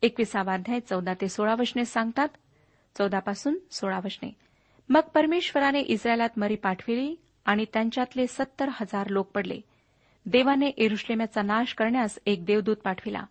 एकविसावाध्याय 0.03 0.81
चौदा 0.81 1.15
ते 1.15 1.29
सोळा 1.29 1.55
वशने 1.55 1.85
सांगतात 1.85 2.29
चौदापासून 2.99 3.59
सोळा 3.71 3.99
वशने 4.05 4.37
मग 4.89 5.01
परमेश्वराने 5.01 5.81
इस्रायलात 5.81 6.29
मरी 6.37 6.55
पाठविली 6.55 7.15
आणि 7.45 7.65
त्यांच्यातले 7.73 8.27
सत्तर 8.27 8.69
हजार 8.73 9.07
लोक 9.09 9.31
पडले. 9.31 9.61
देवाने 10.27 10.67
एरुश्लेम्याचा 10.67 11.43
नाश 11.43 11.75
करण्यास 11.75 12.19
एक 12.27 12.47
देवदूत 12.47 12.77
पाठविला. 12.77 13.23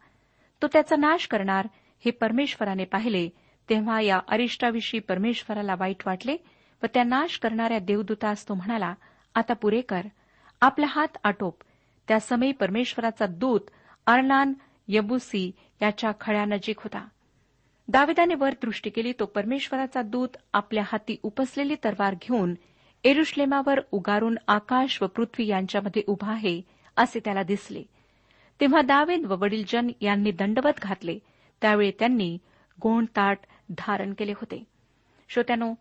तो 0.62 0.67
त्याचा 0.67 0.95
नाश 0.95 1.28
करणार 1.28 1.67
हे 2.06 2.12
परमेश्वराने 2.12 2.86
पाहिले 2.86 3.30
तेव्हा 3.69 4.01
या 4.01 4.19
अरिष्टाविषयी 4.28 4.99
परमेश्वराला 4.99 5.75
वाईट 5.80 6.04
वाटले 6.06 6.38
व 6.83 6.85
त्या 6.93 7.03
नाश 7.03 7.39
करणाऱ्या 7.39 7.79
देवदूतास 7.79 8.49
तो 8.49 8.53
म्हणाला 8.53 8.93
आता 9.35 9.53
पुरे 9.53 9.81
कर 9.81 10.01
आपला 10.61 10.85
हात 10.89 11.17
आटोप. 11.23 11.57
त्या 12.07 12.19
समयी 12.19 12.51
परमेश्वराचा 12.51 13.25
दूत 13.25 13.59
अर्नान 14.05 14.53
यबुसी 14.88 15.51
याच्या 15.81 16.11
खळ्यानजीक 16.19 16.79
होता. 16.79 17.07
दाविदाने 17.88 18.35
वर 18.35 18.49
दृष्टी 18.49 18.89
केली 18.89 19.11
तो 19.11 19.25
परमेश्वराचा 19.25 20.01
दूत 20.01 20.29
आपल्या 20.53 20.83
हाती 20.88 21.15
उपसलेली 21.23 21.75
तरवार 21.83 22.13
घेऊन 22.13 22.53
एरुश्लेमावर 23.03 23.79
उगारून 23.91 24.38
आकाश 24.47 25.01
व 25.01 25.07
पृथ्वी 25.07 25.47
यांच्यामध्ये 25.47 26.03
उभा 26.07 26.31
आहे 26.31 26.61
असे 26.97 27.19
त्याला 27.19 27.43
दिसले. 27.43 27.83
तेव्हा 28.61 28.81
दावेद 28.81 29.25
व 29.25 29.35
वडीलजन 29.39 29.88
यांनी 30.01 30.31
दंडवत 30.31 30.73
घातले. 30.81 31.19
त्यावेळी 31.61 31.91
त्यांनी 31.99 32.38
गोंडताट 32.81 33.39
धारण 33.69 34.13
केले 34.13 34.31
होते. 34.31 34.63
श्रोत्यानो 35.29 35.73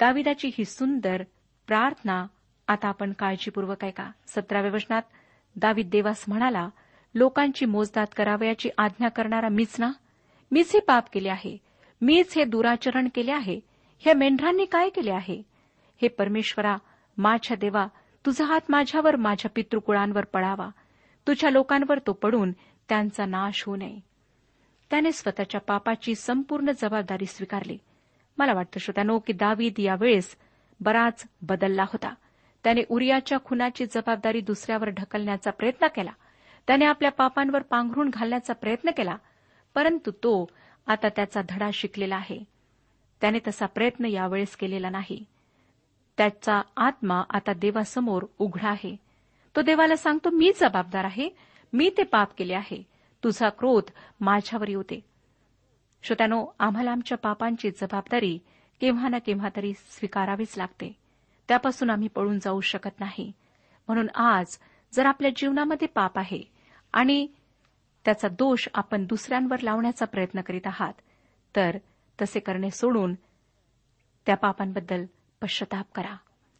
दाविदाची 0.00 0.50
ही 0.58 0.64
सुंदर 0.64 1.22
प्रार्थना 1.66 2.26
आता 2.68 2.88
आपण 2.88 3.12
काळजीपूर्वक 3.12 3.84
ऐका. 3.84 4.10
सतराव्या 4.26 4.70
वचनात 4.74 5.02
दावीद 5.56 5.90
देवास 5.90 6.24
म्हणाला 6.28 6.68
लोकांची 7.14 7.66
मोजदात 7.66 8.06
करावयाची 8.16 8.70
आज्ञा 8.78 9.08
करणारा 9.08 9.48
मीच 9.48 9.76
ना? 9.78 9.92
मीच 10.50 10.72
हे 10.74 10.80
पाप 10.80 11.04
केले 11.12 11.28
आहे. 11.28 11.58
मीच 12.00 12.38
हे 12.38 12.44
दुराचरण 12.44 13.08
केले 13.14 13.32
आहे. 13.32 13.60
ह्या 13.98 14.14
मेंढरांनी 14.14 14.64
काय 14.64 14.88
केले 14.88 15.10
आहे? 15.10 15.42
हे 16.02 16.08
परमेश्वरा 16.08 16.76
माझ्या 17.18 17.56
देवा 17.60 17.86
तुझा 18.26 18.44
हात 18.44 18.60
माझ्यावर 18.68 19.16
माझ्या 19.16 19.50
पितृकुळांवर 19.54 20.24
पडावा 20.24 20.70
तुझ्या 21.26 21.50
लोकांवर 21.50 21.98
तो 21.98 22.12
पडून 22.12 22.52
त्यांचा 22.88 23.26
नाश 23.26 23.64
होऊ 23.66 23.76
नये. 23.76 24.00
त्याने 24.90 25.12
स्वतःच्या 25.12 25.60
पापाची 25.60 26.14
संपूर्ण 26.14 26.70
जबाबदारी 26.70 27.26
स्वीकारली. 27.26 27.78
मला 28.38 28.52
वाटतं 28.52 28.78
श्रोत्यानो 28.78 29.18
की 29.18 29.32
दावीद 29.32 29.74
यावेळेस 29.78 30.36
बराच 30.80 31.24
बदलला 31.42 31.82
होता. 31.82 32.14
त्याने 32.64 32.82
उरियाच्या 32.88 33.38
खुनाची 33.44 33.86
जबाबदारी 33.86 34.40
दुसऱ्यावर 34.40 34.88
ढकलण्याचा 34.88 35.50
प्रयत्न 35.50 35.86
केला. 35.86 36.10
त्याने 36.66 36.84
आपल्या 36.84 37.10
पापांवर 37.10 37.62
पांघरून 37.62 38.10
घालण्याचा 38.10 38.52
प्रयत्न 38.52 38.90
केला 38.90 39.16
परंतु 39.74 40.10
तो 40.10 40.50
आता 40.86 41.08
त्याचा 41.08 41.40
धडा 41.48 41.70
शिकलेला 41.72 42.16
आहे. 42.16 42.44
त्याने 43.20 43.38
तसा 43.46 43.66
प्रयत्न 43.66 44.04
यावेळेस 44.04 44.56
केलेला 44.56 44.90
नाही. 44.90 45.24
त्याचा 46.16 46.62
आत्मा 46.76 47.22
आता 47.30 47.52
देवासमोर 47.52 48.26
उघडा 48.38 48.68
आहे. 48.68 48.96
तो 49.56 49.62
देवाला 49.62 49.96
सांगतो 49.96 50.30
मी 50.30 50.52
जबाबदार 50.60 51.04
आहे. 51.04 51.28
मी 51.72 51.90
ते 51.96 52.02
पाप 52.02 52.28
केले 52.38 52.54
आहे. 52.54 52.82
तुझा 53.24 53.48
क्रोध 53.48 53.82
माझ्यावर 54.20 54.68
येते 54.68 55.00
श्रोत्यानो 56.02 56.46
आम्हाला 56.58 56.90
आमच्या 56.90 57.18
पापांची 57.18 57.70
जबाबदारी 57.70 58.38
केव्हा 58.80 59.08
ना 59.08 59.18
केव्हा 59.18 59.48
तरी 59.56 59.72
स्वीकारावीच 59.74 60.58
लागते. 60.58 60.96
त्यापासून 61.48 61.90
आम्ही 61.90 62.08
पळून 62.08 62.38
जाऊ 62.38 62.60
शकत 62.60 63.00
नाही. 63.00 63.32
म्हणून 63.88 64.10
आज 64.10 64.58
जर 64.92 65.06
आपल्या 65.06 65.30
जीवनामध्ये 65.36 65.88
पाप 65.88 66.18
आहे 66.18 66.42
आणि 66.92 67.26
त्याचा 68.04 68.28
दोष 68.28 68.68
आपण 68.74 69.04
दुसऱ्यांवर 69.04 69.60
लावण्याचा 69.60 70.06
प्रयत्न 70.06 70.40
करीत 70.40 70.66
आहात 70.66 70.92
तर 71.56 71.78
तसे 72.22 72.40
करणे 72.40 72.70
सोडून 72.70 73.14
त्या 74.26 74.36
पापांबद्दल 74.36 75.04
पश्चाताप 75.42 75.86
करा. 75.94 76.16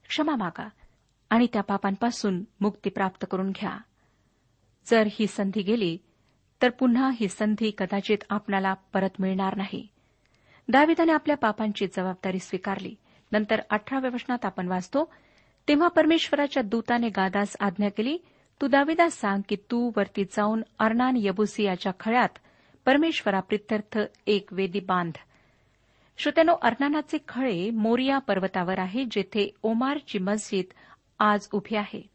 क्षमा 0.09 0.37
मागा 0.37 0.69
आणि 1.31 1.47
त्या 1.53 1.63
पापांपासून 1.63 2.45
मुक्ती 2.61 2.91
प्राप्त 2.91 3.27
करून 3.31 3.51
घ्या. 3.51 3.79
जर 4.87 5.09
ही 5.11 5.27
संधी 5.27 5.63
गेली 5.63 5.99
तर 6.63 6.71
पुन्हा 6.71 7.11
ही 7.21 7.29
संधी 7.29 7.71
कदाचित 7.79 8.19
आपणाला 8.31 8.75
परत 8.93 9.11
मिळणार 9.19 9.57
नाही. 9.57 9.89
दाविदाने 10.69 11.13
आपल्या 11.13 11.37
पापांची 11.37 11.87
जबाबदारी 11.87 12.39
स्वीकारली. 12.39 12.95
नंतर 13.33 13.61
अठराव्या 13.71 14.11
वचनात 14.15 14.45
आपण 14.45 14.69
वाचतो 14.69 15.13
तेव्हा 15.69 15.89
परमेश्वराच्या 15.89 16.63
दूताने 16.63 17.09
गादास 17.09 17.57
आज्ञा 17.61 17.89
केली 17.89 18.19
तू 18.63 18.67
दाविदास 18.67 19.13
सांग 19.13 19.43
की 19.49 19.57
तू 19.57 19.91
वरती 19.97 20.25
जाऊन 20.25 20.63
अर्नान 20.79 21.15
यबुसी 21.17 21.65
याच्या 21.65 21.93
खळ्यात 22.01 22.29
परमेश्वरा 22.85 23.41
प्रित्यर्थ 23.41 23.99
एक 24.27 24.53
वेदी 24.53 24.81
बांध. 24.81 25.13
श्रोत्यानो 26.19 26.55
अर्नानाचे 26.63 27.19
खळे 27.29 27.71
मोरिया 27.71 28.19
पर्वतावर 28.19 28.79
आहे 28.79 29.05
जेथे 29.05 29.51
ओमारची 29.63 30.19
मस्जिद 30.19 30.65
आज 31.19 31.49
उभी 31.53 31.77
आहे. 31.77 32.09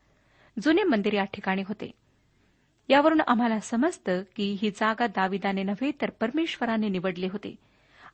जुने 0.61 0.83
मंदिर 0.83 1.13
या 1.13 1.23
ठिकाणी 1.23 1.61
होते. 1.67 1.91
यावरून 2.91 3.21
आम्हाला 3.27 3.59
समजतं 3.59 4.21
की 4.35 4.57
ही 4.61 4.69
जागा 4.69 5.07
दाविदाने 5.07 5.63
नव्हे 5.63 5.91
तर 6.01 6.09
परमेश्वराने 6.09 6.89
निवडले 6.89 7.27
होते. 7.27 7.55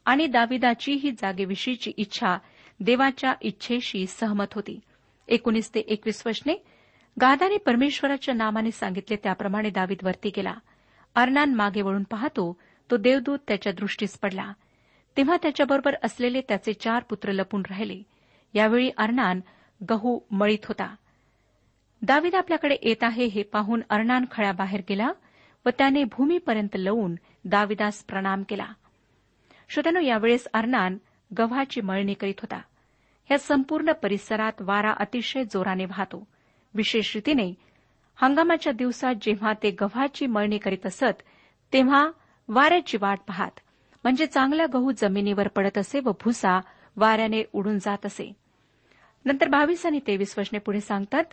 आणि 0.05 0.27
दाविदाची 0.27 0.93
ही 0.93 1.11
जागेविषयीची 1.11 1.91
इच्छा 1.97 2.37
देवाच्या 2.79 3.33
इच्छेशी 3.41 4.07
सहमत 4.07 4.53
होती. 4.53 4.79
एकोणीस 5.27 5.75
ते 5.75 5.79
एकवीस 5.79 6.27
वचने 6.27 6.53
गादाने 7.21 7.57
परमेश्वराच्या 7.57 8.35
नामाने 8.35 8.71
सांगितले 8.71 9.15
त्याप्रमाणे 9.15 9.69
दावीद 9.69 9.97
वरती 10.03 10.29
गेला. 10.29 10.53
अर्नान 11.15 11.53
मागे 11.53 11.81
वळून 11.81 12.03
पाहतो 12.03 12.59
तो 12.91 12.97
देवदूत 12.97 13.39
त्याच्या 13.47 13.73
दृष्टीस 13.73 14.19
पडला. 14.19 14.53
तेव्हा 15.17 15.37
त्याच्याबरोबर 15.41 15.95
असलेले 16.03 16.41
त्याचे 16.41 16.73
चार 16.73 17.03
पुत्र 17.09 17.31
लपून 17.31 17.61
राहिले. 17.69 18.01
यावेळी 18.53 18.89
अर्नान 18.97 19.39
गहू 19.89 20.19
मळीत 20.31 20.65
होता. 20.65 20.95
दावीद 22.01 22.35
आपल्याकडे 22.35 22.75
येत 22.81 23.03
आहे 23.03 23.25
हे 23.25 23.43
पाहून 23.43 23.81
अर्णान 23.89 24.25
खळ्याबाहेर 24.31 24.81
गेला 24.89 25.11
व 25.65 25.69
त्याने 25.77 26.03
भूमीपर्यंत 26.03 26.75
लवून 26.75 27.15
दाविदास 27.45 28.03
प्रणाम 28.03 28.43
केला. 28.49 28.67
श्रोत्यानो 29.69 29.99
यावेळेस 29.99 30.47
अर्नान 30.53 30.97
गव्हाची 31.37 31.81
मळणी 31.81 32.13
करीत 32.13 32.39
होता. 32.39 32.61
या 33.31 33.39
संपूर्ण 33.39 33.91
परिसरात 33.91 34.61
वारा 34.61 34.91
अतिशय 34.91 35.43
जोराने 35.43 35.85
वाहतो. 35.85 36.27
विशेष 36.73 37.15
रीतीने 37.15 37.53
हंगामाच्या 38.21 38.73
दिवसात 38.73 39.15
जेव्हा 39.21 39.53
ते 39.63 39.71
गव्हाची 39.71 40.25
मळणी 40.25 40.57
करीत 40.57 40.85
असत 40.85 41.21
तेव्हा 41.73 42.11
वाऱ्याची 42.47 42.97
वाट 43.01 43.19
पाहत 43.27 43.59
म्हणजे 44.03 44.25
चांगला 44.25 44.65
गहू 44.73 44.91
जमिनीवर 44.91 45.47
पडत 45.47 45.77
असे 45.77 45.99
व 45.99 46.11
भुसा 46.11 46.59
वाऱ्याने 46.95 47.43
उडून 47.53 47.79
जात 47.79 48.05
असे. 48.05 48.33
नंतर 49.25 49.47
बावीस 49.47 49.85
आणि 49.85 49.99
तेवीस 50.07 50.39
वचने 50.39 50.59
पुढे 50.59 50.81
सांगतात 50.81 51.23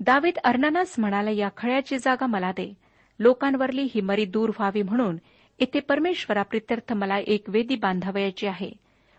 दावीद 0.00 0.38
अर्नानास 0.38 0.94
म्हणाला 0.98 1.30
या 1.30 1.48
खळ्याची 1.56 1.98
जागा 1.98 2.26
मला 2.26 2.52
दे. 2.52 2.74
लोकांवरली 3.18 3.88
ही 3.94 4.00
मरी 4.00 4.24
दूर 4.24 4.48
व्हावी 4.48 4.82
म्हणून 4.82 5.16
इथे 5.58 5.80
परमेश्वराप्रित्यर्थ 5.80 6.92
मला 6.92 7.18
एक 7.18 7.44
वेदी 7.48 7.76
बांधावयाची 7.76 8.46
आहे. 8.46 8.70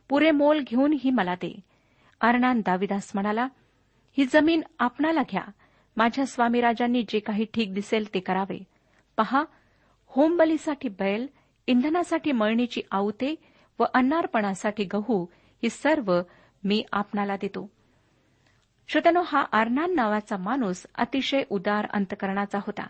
पुरे 0.10 0.32
मोल 0.32 0.60
घेऊन 0.64 0.98
ही 1.04 1.10
मला 1.10 1.36
दे. 1.36 1.60
अर्णान 2.22 2.62
दाविदास 2.66 3.12
म्हणाला 3.14 3.48
ही 4.18 4.26
जमीन 4.26 4.62
आपणाला 4.80 5.22
घ्या. 5.32 5.44
माझ्या 5.98 6.26
स्वामी 6.26 6.62
राजांनी 6.62 7.04
जे 7.10 7.20
काही 7.20 7.46
ठीक 7.54 7.74
दिसेल 7.74 8.14
ते 8.14 8.20
करावे. 8.20 8.64
पहा 9.18 9.44
होमबलीसाठी 10.08 10.90
बैल 10.90 11.28
इंधनासाठी 11.68 12.32
मळणीची 12.32 12.82
आवते 12.92 13.36
व 13.80 13.84
अन्नार्पणासाठी 13.94 14.84
गहू 14.84 15.26
ही 15.64 15.70
सर्व 15.70 16.22
मी 16.64 16.84
आपणाला 16.92 17.36
देतो. 17.36 17.72
श्रोत्यानो 18.90 19.22
हा 19.26 19.40
आर्नान 19.52 19.94
नावाचा 19.96 20.38
माणूस 20.38 20.86
अतिशय 20.96 21.44
उदार 21.50 21.88
अंतकरणाचा 21.94 22.58
होता. 22.58 22.86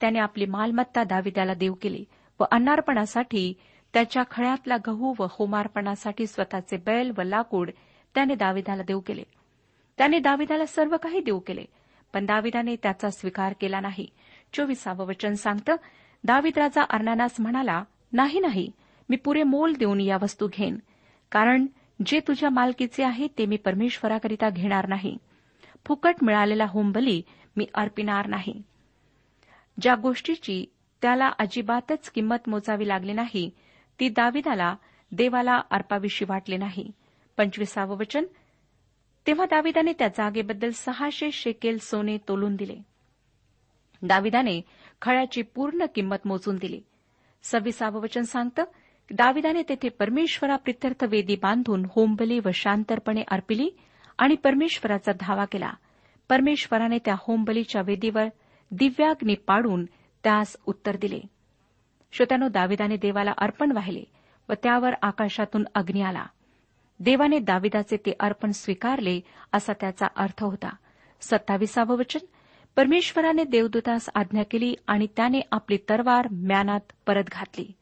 त्याने 0.00 0.18
आपली 0.18 0.46
मालमत्ता 0.46 1.04
दाविद्याला 1.04 1.54
देऊ 1.54 1.74
केली 1.74 2.04
व 2.40 2.44
अन्नार्पणासाठी 2.52 3.52
त्याच्या 3.94 4.22
खळ्यातला 4.30 4.76
गहू 4.86 5.14
व 5.18 5.26
होमार्पणासाठी 5.30 6.26
स्वतःचे 6.26 6.76
बैल 6.76 7.12
व 7.18 7.22
लाकूड 7.22 7.70
त्याने 8.14 8.34
दाविदाला 8.34 8.82
देऊ 8.82 9.00
केले. 9.00 9.22
त्याने 9.98 10.18
दाविदाला 10.18 10.66
सर्व 10.66 10.96
काही 10.96 11.20
देऊ 11.20 11.38
केले 11.38 11.64
पण 12.12 12.26
दाविदाने 12.26 12.76
त्याचा 12.76 13.10
स्वीकार 13.10 13.52
केला 13.60 13.80
नाही. 13.80 14.06
चोवीसावं 14.52 15.06
वचन 15.06 15.34
सांगतं 15.34 15.76
दाविद 16.24 16.58
राजा 16.58 16.82
अर्नानास 16.82 17.34
म्हणाला 17.38 17.82
नाही 18.12 18.40
नाही 18.40 18.70
मी 19.08 19.16
पुरे 19.16 19.42
मोल 19.42 19.72
देऊन 19.72 20.00
या 20.00 20.18
वस्तू 20.22 20.48
घेईन. 20.52 20.78
कारण 21.32 21.66
जे 22.06 22.20
तुझ्या 22.20 22.50
मालकीचे 22.50 23.02
आहे 23.04 23.26
ते 23.38 23.46
मी 23.46 23.56
परमेश्वराकरिता 23.56 24.50
घेणार 24.50 24.88
नाही. 24.88 25.16
फुकट 25.86 26.14
मिळालेला 26.22 26.64
होमबली 26.68 27.22
मी 27.56 27.66
अर्पिणार 27.74 28.26
नाही. 28.26 28.62
ज्या 29.80 29.94
गोष्टीची 29.94 30.66
त्याला 31.02 31.30
अजिबातच 31.38 32.10
किंमत 32.10 32.48
मोजावी 32.48 32.88
लागली 32.88 33.12
नाही 33.12 33.50
ती 34.00 34.08
दाविदाला 34.08 34.74
देवाला 35.12 35.60
अर्पाविषयी 35.70 36.26
वाटले 36.28 36.56
नाही. 36.56 36.90
पंचवीसावं 37.36 37.96
वचन 37.96 38.24
तेव्हा 39.26 39.46
दाविदाने 39.46 39.92
त्या 39.92 40.08
जागेबद्दल 40.08 40.70
सहाशे 40.70 41.30
शेकेल 41.30 41.78
सोने 41.78 42.16
तोलून 42.28 42.56
दिले. 42.56 42.76
दाविदाने 44.02 44.60
खळ्याची 45.02 45.42
पूर्ण 45.42 45.84
किंमत 45.94 46.16
मोजून 46.24 46.56
दिली. 46.56 46.80
सव्वीसावं 47.42 48.00
वचन 48.00 48.22
सांगतं 48.22 48.64
दाविदाने 49.10 49.62
तेथे 49.68 49.88
परमेश्वरा 49.88 50.56
प्रित्यर्थ 50.56 51.04
वेदी 51.04 51.36
बांधून 51.36 51.84
होंबली 51.84 52.38
व 52.38 52.48
शांतरपणे 52.54 53.22
अर्पिली 53.28 53.70
आणि 54.20 54.34
परमेश्वराचा 54.34 55.12
धावा 55.20 55.44
केला. 55.44 55.72
परमेश्वराने 56.28 56.98
त्या 56.98 57.14
होमबलीच्या 57.18 57.82
वेदीवर 57.82 58.24
दिव्याग्नी 58.70 59.34
पाडून 59.34 59.84
त्यास 60.24 60.56
उत्तर 60.66 60.96
दिले. 60.96 61.20
श्रोत्यानो 62.12 62.48
दाविदाने 62.48 62.96
देवाला 62.96 63.32
अर्पण 63.38 63.72
वाहिले 63.72 64.04
व 64.48 64.52
त्यावर 64.62 64.90
आकाशातून 65.02 65.64
अग्नी 65.74 66.02
आला. 66.02 66.26
देवाने 67.00 67.38
दाविदाचे 67.38 67.96
ते 67.96 68.12
अर्पण 68.20 68.50
स्वीकारले 68.50 69.20
असा 69.52 69.72
त्याचा 69.72 70.06
अर्थ 70.16 70.42
होता. 70.42 70.68
सत्ताविसावं 71.20 71.96
वचन. 71.96 72.26
परमेश्वराने 72.76 73.44
देवदूतास 73.44 74.08
आज्ञा 74.14 74.42
केली 74.42 74.74
आणि 74.86 75.06
त्याने 75.16 75.40
आपली 75.52 75.76
तलवार 75.76 76.28
म्यानात 76.30 76.80
परत 77.06 77.24
घातली. 77.32 77.72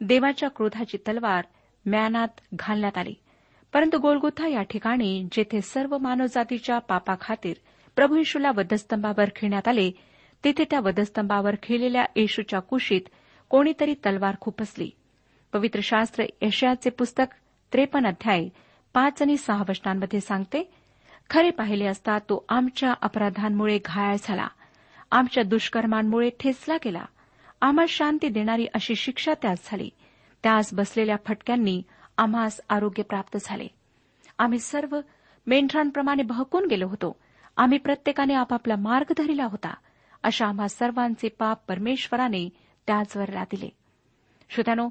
देवाच्या 0.00 0.48
क्रोधाची 0.48 0.96
तलवार 0.96 1.44
म्यानात 1.86 2.28
घालण्यात 2.54 2.98
आली. 2.98 3.14
परंतु 3.74 3.98
गोलगुथा 3.98 4.48
या 4.48 4.62
ठिकाणी 4.62 5.28
जेथे 5.32 5.60
सर्व 5.60 5.98
मानवजातीच्या 5.98 6.78
पापाखातीर 6.78 7.56
प्रभू 7.96 8.16
येशूला 8.16 8.50
वधस्तंभावर 8.56 9.24
खिळण्यात 9.36 9.68
आले 9.68 9.90
तेथे 10.44 10.64
त्या 10.70 10.80
वधस्तंभावर 10.80 11.54
खिळलेल्या 11.62 12.04
येशूच्या 12.16 12.60
कुशीत 12.60 13.00
कोणीतरी 13.48 13.94
तलवार 13.94 14.34
खुपसली. 14.40 14.90
पवित्र 15.52 15.80
शास्त्र 15.82 16.24
यशयाचे 16.42 16.90
पुस्तक 16.90 17.24
त्रेपन्न 17.72 18.08
अध्याय 18.08 18.48
पाच 18.94 19.22
आणि 19.22 19.36
सहा 19.36 19.62
वचनांमध्ये 19.68 20.20
सांगते 20.20 20.70
खरे 21.30 21.50
पाहिले 21.50 21.86
असता 21.86 22.18
तो 22.18 22.44
आमच्या 22.48 22.94
अपराधांमुळे 23.02 23.78
घायाळ 23.84 24.16
झाला. 24.22 24.48
आमच्या 25.10 25.42
दुष्कर्मांमुळे 25.42 26.30
ठेचला 26.40 26.76
गेला. 26.84 27.04
आम्हा 27.60 27.84
शांती 27.88 28.28
देणारी 28.28 28.66
अशी 28.74 28.94
शिक्षा 28.94 29.32
त्यास 29.42 29.58
झाली. 29.64 29.90
त्यास 30.42 30.74
बसलेल्या 30.74 31.16
फटक्यांनी 31.26 31.82
आम्हास 32.22 32.60
आरोग्य 32.68 33.02
प्राप्त 33.02 33.38
झाले. 33.40 33.66
आम्ही 34.38 34.58
सर्व 34.58 35.00
मेंढरांप्रमाणे 35.46 36.22
बहकून 36.22 36.66
गेलो 36.66 36.88
होतो. 36.88 37.16
आम्ही 37.56 37.78
प्रत्येकाने 37.78 38.34
आपापला 38.34 38.76
मार्ग 38.76 39.12
धरिला 39.18 39.44
होता. 39.44 39.74
अशा 40.22 40.46
आम्हा 40.46 40.68
सर्वांचे 40.68 41.28
पाप 41.28 41.58
परमेश्वराने 41.68 42.48
त्याचवर 42.86 43.30
दिले 43.30 43.68
श्रोत्यानो 44.50 44.88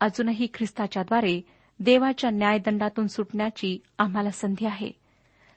अजूनही 0.00 0.46
ख्रिस्ताच्याद्वारे 0.54 1.40
देवाच्या 1.80 2.30
न्यायदंडातून 2.30 3.06
सुटण्याची 3.06 3.78
आम्हाला 3.98 4.30
संधी 4.30 4.66
आहे. 4.66 4.90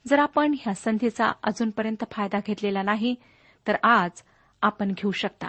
जर 0.08 0.20
आपण 0.20 0.56
ह्या 0.62 0.74
संधीचा 0.74 1.32
अजूनपर्यंत 1.44 2.04
फायदा 2.12 2.40
घेतलेला 2.48 2.82
नाही 2.82 3.16
तर 3.68 3.76
आज 3.84 4.12
आपण 4.62 4.92
घेऊ 4.92 5.12
शकता. 5.12 5.48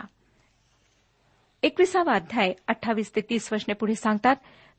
एकविसावा 1.62 2.12
अध्याय 2.12 2.52
अठ्ठावीस 2.68 3.16
ते 3.16 3.20
तीस 3.20 3.52
वर्षने 3.52 3.74
पुढे 3.74 3.94
सांगतात 3.94 4.36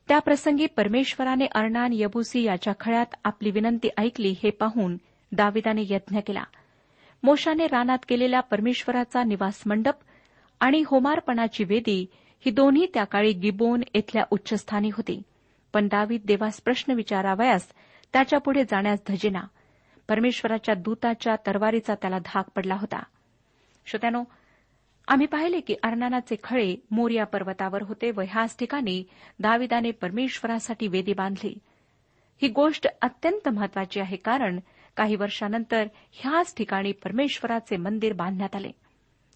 त्या 0.08 0.18
प्रसंगी 0.18 0.66
परमेश्वराने 0.66 1.46
अर्णान 1.54 1.90
यबुसी 1.92 2.42
याच्या 2.42 2.72
खळ्यात 2.80 3.06
आपली 3.24 3.50
विनंती 3.50 3.88
ऐकली 3.98 4.34
हे 4.42 4.50
पाहून 4.50 4.96
दाविदाने 5.32 5.82
यज्ञ 5.84 6.18
केला. 6.26 6.44
मोशाने 7.22 7.66
रानात 7.66 7.98
केलेला 8.08 8.40
परमेश्वराचा 8.40 9.24
निवास 9.24 9.62
मंडप 9.66 9.94
आणि 10.60 10.82
होमारपणाची 10.86 11.64
वेदी 11.64 12.06
ही 12.40 12.50
दोन्ही 12.50 12.86
त्या 12.94 13.04
काळी 13.04 13.32
गिबोन 13.32 13.82
इथल्या 13.94 14.24
उच्चस्थानी 14.30 14.88
होती. 14.88 15.22
पण 15.72 15.86
दावीद 15.86 16.20
देवास 16.24 16.60
प्रश्न 16.60 16.92
विचारावयास 16.92 17.68
त्याच्यापुढे 18.12 18.64
जाण्यास 18.64 18.98
धजिना. 19.08 19.40
परमेश्वराच्या 20.08 20.74
दूताच्या 20.74 21.36
तरवारीचा 21.36 21.94
त्याला 21.94 22.18
धाक 22.18 22.44
पडला 22.56 22.74
होता. 22.74 23.02
श्रोत्यानो 23.86 24.24
आम्ही 25.08 25.26
पाहिले 25.26 25.60
की 25.60 25.74
अर्नानाचे 25.82 26.36
खळे 26.44 26.76
मोरिया 26.90 27.24
पर्वतावर 27.24 27.82
होते 27.82 28.10
व 28.10 28.20
ह्याच 28.20 28.56
ठिकाणी 28.58 29.04
दाविदाने 29.38 29.90
परमेश्वरासाठी 29.90 30.86
वेदी 30.86 31.12
बांधली. 31.12 31.58
ही 32.42 32.48
गोष्ट 32.48 32.86
अत्यंत 33.02 33.48
महत्वाची 33.48 34.00
आहे 34.00 34.16
कारण 34.16 34.60
काही 34.96 35.16
वर्षानंतर 35.16 35.86
ह्याच 36.12 36.54
ठिकाणी 36.56 36.92
परमेश्वराचे 36.92 37.76
मंदिर 37.76 38.12
बांधण्यात 38.12 38.56
आले. 38.56 38.70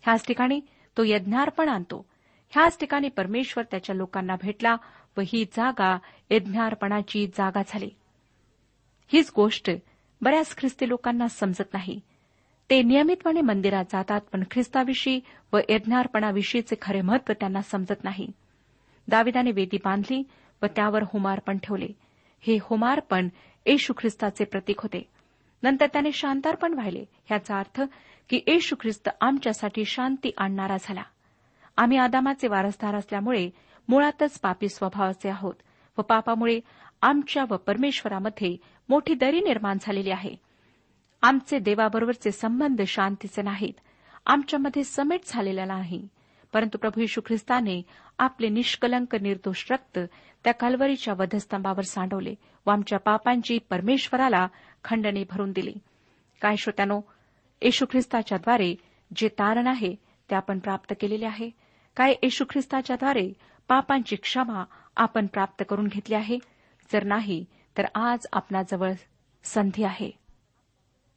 ह्याच 0.02 0.26
ठिकाणी 0.26 0.60
तो 0.96 1.02
यज्ञार्पण 1.04 1.68
आणतो. 1.68 2.06
ह्याच 2.50 2.78
ठिकाणी 2.78 3.08
परमेश्वर 3.08 3.64
त्याच्या 3.70 3.94
लोकांना 3.94 4.36
भेटला 4.42 4.76
व 5.16 5.20
ही 5.26 5.44
जागा 5.44 5.98
यज्ञार्पणाची 6.30 7.26
जागा 7.26 7.62
झाली. 7.68 7.90
हीच 9.08 9.32
गोष्ट 9.36 9.70
बऱ्याच 10.20 10.56
ख्रिस्ती 10.56 10.88
लोकांना 10.88 11.28
समजत 11.28 11.72
नाही. 11.72 12.00
ते 12.70 12.82
नियमितपणे 12.82 13.40
मंदिरात 13.40 13.84
जातात 13.92 14.20
पण 14.20 14.42
ख्रिस्ताविषयी 14.50 15.20
व 15.52 15.58
यज्ञार्पणाविषयीचे 15.68 16.76
खरे 16.82 17.00
महत्त्व 17.00 17.32
त्यांना 17.32 17.62
समजत 17.62 18.04
नाही. 18.04 18.28
दाविदाने 19.08 19.50
वेदी 19.50 19.76
बांधली 19.76 20.22
व 20.62 20.66
त्यावर 20.66 21.02
होमार्पण 21.02 21.58
ठेवले. 21.58 21.88
हे 22.40 22.58
होमार्पण 22.62 23.28
येशू 23.66 23.92
ख्रिस्ताचे 23.98 24.44
प्रतीक 24.44 24.80
होते. 24.80 25.08
नंतर 25.62 25.86
त्याने 25.86 26.12
शांतार्पण 26.12 26.74
व्हायले. 26.74 27.04
ह्याचा 27.26 27.58
अर्थ 27.58 27.82
की 28.28 28.40
येशू 28.46 28.76
ख्रिस्त 28.80 29.08
आमच्यासाठी 29.20 29.84
शांती 29.84 30.30
आणणारा 30.38 30.76
झाला. 30.80 31.02
आम्ही 31.76 31.98
आदामाचे 31.98 32.48
वारसदार 32.48 32.94
असल्यामुळे 32.94 33.50
मुळातच 33.88 34.40
पापी 34.40 34.68
स्वभावाचे 34.68 35.28
आहोत 35.28 35.54
व 35.98 36.02
पापामुळे 36.02 36.60
आमच्या 37.02 37.44
व 37.50 37.56
परमेश्वरामध्ये 37.56 38.56
मोठी 38.88 39.14
दरी 39.14 39.40
निर्माण 39.40 39.76
झालेली 39.80 40.10
आहे. 40.10 40.51
आमचे 41.22 41.58
देवाबरोबरचे 41.58 42.32
संबंध 42.32 42.82
शांतीचे 42.86 43.42
नाहीत. 43.42 43.72
आमच्यामध्ये 44.26 44.84
समेट 44.84 45.20
झालेला 45.26 45.64
नाही. 45.64 46.08
परंतु 46.52 46.78
प्रभू 46.78 47.00
यशू 47.00 47.20
ख्रिस्ताने 47.26 47.82
आपले 48.18 48.48
निष्कलंक 48.48 49.14
निर्दोष 49.14 49.64
रक्त 49.70 49.98
त्या 50.44 50.52
कालवरीच्या 50.52 51.14
वधस्तंभावर 51.14 51.80
सांडवले 51.80 52.34
व 52.66 52.70
आमच्या 52.70 52.98
पापांची 52.98 53.58
परमेश्वराला 53.58 54.48
खंडणी 54.84 55.24
भरून 55.30 55.52
दिली. 55.52 55.74
काय 56.42 56.56
श्रोत्यानो 56.56 57.00
येशू 57.62 57.86
ख्रिस्ताच्याद्वारे 57.90 58.74
जे 59.16 59.28
तारण 59.28 59.66
आहे 59.66 59.94
ते 60.30 60.34
आपण 60.34 60.58
प्राप्त 60.58 60.94
केलेले 61.00 61.26
आहे. 61.26 61.50
काय 61.96 62.14
येशू 62.22 62.44
ख्रिस्ताच्याद्वारे 62.50 63.32
पापांची 63.68 64.16
क्षमा 64.16 64.64
आपण 64.96 65.26
प्राप्त 65.26 65.64
करून 65.68 65.86
घेतली 65.86 66.14
आहे? 66.14 66.38
जर 66.92 67.04
नाही 67.04 67.44
तर 67.78 67.84
आज 67.94 68.26
आपणाजवळ 68.32 68.92
संधी 69.44 69.84
आहे. 69.84 70.21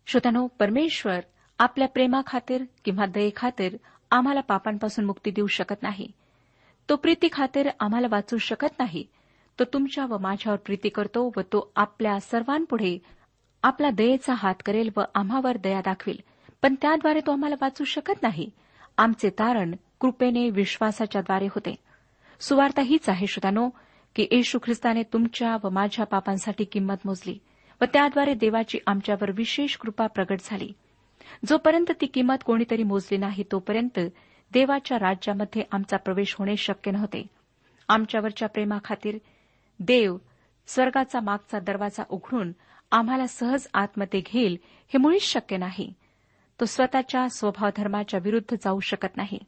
श्रोत्यानो 0.08 0.48
परमेश्वर 0.48 1.20
आपल्या 1.60 1.88
प्रेमाखातीर 1.88 2.64
किंवा 2.86 3.06
दयेखातीर 3.06 3.78
आम्हाला 4.12 4.42
पापांपासून 4.42 5.06
मुक्ती 5.06 5.32
देऊ 5.32 5.48
शकत 5.48 5.84
नाही. 5.84 6.12
तो 6.90 6.96
प्रीती 6.96 7.28
खातीर 7.32 7.70
आम्हाला 7.80 8.08
वाचू 8.12 8.38
शकत 8.38 8.80
नाही. 8.80 9.08
तो 9.60 9.64
तुमच्या 9.64 10.06
व 10.06 10.18
माझ्यावर 10.18 10.58
प्रीती 10.66 10.90
करतो 10.90 11.32
व 11.38 11.40
तो 11.40 11.72
आपल्या 11.76 12.20
सर्वांपुढे 12.20 13.00
आपला 13.64 13.90
दयेचा 13.90 14.34
हात 14.38 14.56
करेल 14.66 14.90
व 14.98 15.02
आम्हावर 15.16 15.58
दया 15.58 15.80
दाखवेल. 15.80 16.20
पण 16.62 16.76
त्याद्वारे 16.82 17.20
तो 17.20 17.32
आम्हाला 17.32 17.56
वाचू 17.62 17.84
शकत 17.84 18.24
नाही. 18.24 18.50
आमचे 18.98 19.30
तारण 19.30 19.76
कृपेने 20.00 20.50
विश्वासाच्याद्वारे 20.50 21.46
होते. 21.46 21.76
सुवार्ता 22.40 22.82
हीच 22.82 23.10
आहे 23.10 23.28
श्रोतानो 23.28 23.70
की 24.16 24.28
येशू 24.32 24.60
ख्रिस्ताने 24.64 25.04
तुमच्या 25.04 25.58
व 25.64 25.70
माझ्या 25.70 26.06
पापांसाठी 26.06 26.64
किंमत 26.64 26.96
मोजली. 27.06 27.40
व 27.82 27.86
त्याद्वारे 27.86 28.34
देवाची 28.34 28.80
आमच्यावर 28.88 29.32
विशेष 29.32 29.78
कृपा 29.78 30.08
प्रगट 30.08 30.40
झाली. 30.44 30.72
जोपर्यंत 31.46 31.92
ती 32.02 32.06
किंमत 32.06 32.36
कोणीतरी 32.46 32.84
मोजली 32.84 33.18
नाही 33.18 33.44
तोपर्यंत 33.52 34.00
देवाच्या 34.54 34.98
राज्यामध्ये 35.00 35.64
आमचा 35.72 35.98
प्रवेश 35.98 36.36
होणे 36.40 36.58
शक्य 36.58 36.92
नव्हते. 36.92 37.28
आमच्यावरच्या 37.90 38.48
प्रेमाखातीर 38.48 39.18
देव 39.80 40.18
स्वर्गाचा 40.68 41.20
मागचा 41.20 41.60
दरवाजा 41.60 42.04
उघडून 42.10 42.52
आम्हाला 42.92 43.28
सहज 43.28 43.68
आतमध्ये 43.74 44.20
घेईल 44.20 44.58
हे 44.64 44.98
मुळीच 44.98 45.22
शक्य 45.22 45.58
नाही. 45.58 45.94
तो 46.60 46.66
स्वतःच्या 46.66 47.30
स्वभावधर्माच्या 47.30 48.20
विरुद्ध 48.24 48.56
जाऊ 48.56 48.80
शकत 48.80 49.18
नाही. 49.18 49.40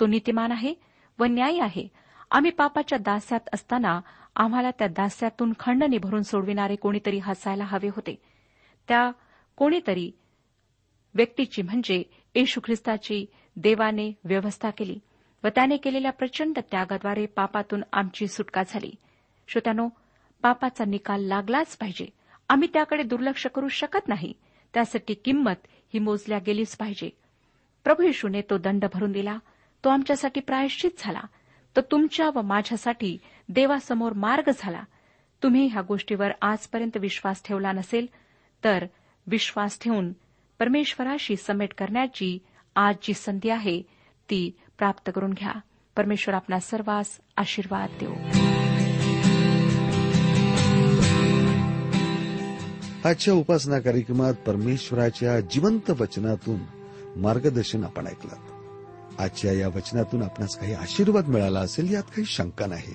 तो 0.00 0.06
नीतिमान 0.06 0.52
आहे 0.52 0.74
व 1.18 1.24
न्यायी 1.24 1.58
आहे. 1.60 1.88
आम्ही 2.30 2.50
पापाच्या 2.50 2.98
दास्यात 2.98 3.40
असताना 3.54 4.00
आम्हाला 4.36 4.70
त्या 4.70 4.86
दास्यातून 4.86 5.52
खंडणी 5.58 5.98
भरून 5.98 6.22
सोडविणारे 6.22 6.76
कोणीतरी 6.76 7.18
हसायला 7.18 7.64
हवे 7.64 7.88
होते. 7.88 8.22
त्या 8.88 9.10
कोणीतरी 9.56 10.12
व्यक्तीची 11.14 11.62
म्हणजे 11.62 12.02
येशू 12.34 12.60
ख्रिस्ताची 12.64 13.26
देवाने 13.56 14.12
व्यवस्था 14.24 14.70
केली 14.70 14.98
व 15.44 15.48
त्याने 15.48 15.76
केलेल्या 15.76 16.12
प्रचंड 16.12 16.58
त्यागाद्वारे 16.70 17.26
पापातून 17.26 17.82
आमची 17.92 18.26
सुटका 18.26 18.62
झाली. 18.68 18.92
श्रोत्यानो 19.48 19.88
पापाचा 20.42 20.84
निकाल 20.84 21.24
लागलाच 21.24 21.76
पाहिजे. 21.76 22.06
आम्ही 22.48 22.68
त्याकडे 22.72 23.02
दुर्लक्ष 23.02 23.46
करू 23.46 23.68
शकत 23.68 24.08
नाही. 24.08 24.32
त्यासाठी 24.74 25.14
किंमत 25.14 25.66
ही 25.94 25.98
मोजल्या 25.98 26.38
गेलीच 26.38 26.76
पाहिजे. 26.76 27.10
प्रभू 27.84 28.02
येशूने 28.02 28.40
तो 28.40 28.58
दंड 28.58 28.84
भरून 28.92 29.12
दिला. 29.12 29.38
तो 29.84 29.88
आमच्यासाठी 29.88 30.40
प्रायश्चित 30.40 30.90
झाला. 30.98 31.20
तो 31.76 31.80
तुमच्या 31.80 32.30
व 32.34 32.42
माझ्यासाठी 32.42 33.18
देवासमोर 33.48 34.12
मार्ग 34.12 34.50
झाला. 34.58 34.82
तुम्ही 35.42 35.66
ह्या 35.66 35.82
गोष्टीवर 35.82 36.28
आजपर्यंत 36.42 36.96
विश्वास 36.96 37.42
ठेवला 37.44 37.72
नसेल 37.72 38.06
तर 38.64 38.86
विश्वास 39.26 39.78
ठेवून 39.80 40.12
परमेश्वराशी 40.58 41.36
समेट 41.36 41.74
करण्याची 41.78 42.38
आज 42.76 42.94
जी 43.02 43.14
संधी 43.14 43.48
आहे 43.48 43.82
ती 44.30 44.50
प्राप्त 44.78 45.10
करून 45.14 45.32
घ्या. 45.32 45.52
परमेश्वर 45.96 46.34
आपला 46.34 46.60
सर्वांस 46.60 47.06
आशीर्वाद 47.36 47.90
देऊ. 48.00 48.14
आजच्या 53.08 53.34
उपासना 53.34 53.78
कार्यक्रमात 53.78 54.34
परमेश्वराच्या 54.34 55.40
जिवंत 55.40 55.90
वचनातून 55.90 56.60
मार्गदर्शन 57.16 57.84
आपण 57.84 58.06
ऐकलं. 58.06 58.34
आजच्या 59.18 59.52
या 59.52 59.68
वचनातून 59.68 60.22
आपणास 60.22 60.58
काही 60.58 60.74
आशीर्वाद 60.74 61.28
मिळाला 61.28 61.60
असेल 61.60 61.92
यात 61.92 62.02
काही 62.02 62.24
शंका 62.24 62.66
नाही. 62.66 62.94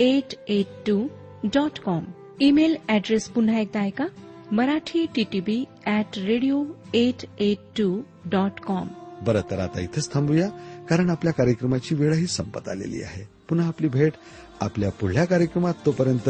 eight 0.00 0.34
eight 0.48 0.66
two 0.86 1.06
dot 1.44 1.78
com 1.78 2.04
email 2.40 2.76
address 2.88 3.28
पुन्हा 3.28 3.58
एकदा 3.58 3.80
ऐका. 3.80 4.06
Marathi 4.52 5.06
T 5.14 5.24
T 5.32 5.40
B 5.40 5.64
at 5.86 6.18
radio 6.18 6.64
eight 6.94 7.24
eight 7.38 7.58
two 7.78 8.00
dot 8.24 8.60
com 8.60 8.88
बरं 9.22 9.40
तर 9.50 9.58
आता 9.58 9.80
इथंच 9.80 10.14
थांबूया 10.14 10.48
कारण 10.90 11.10
आपल्या 11.10 11.32
कार्यक्रमाची 11.32 11.94
वेळही 11.94 12.26
संपत 12.26 12.68
आलेली 12.68 13.02
आहे. 13.02 13.28
पुन्हा 13.48 13.68
आपली 13.68 13.88
भेट 13.88 14.12
आपल्या 14.60 14.90
पुढल्या 14.90 15.24
कार्यक्रमात 15.24 15.74
तोपर्यंत 15.86 16.28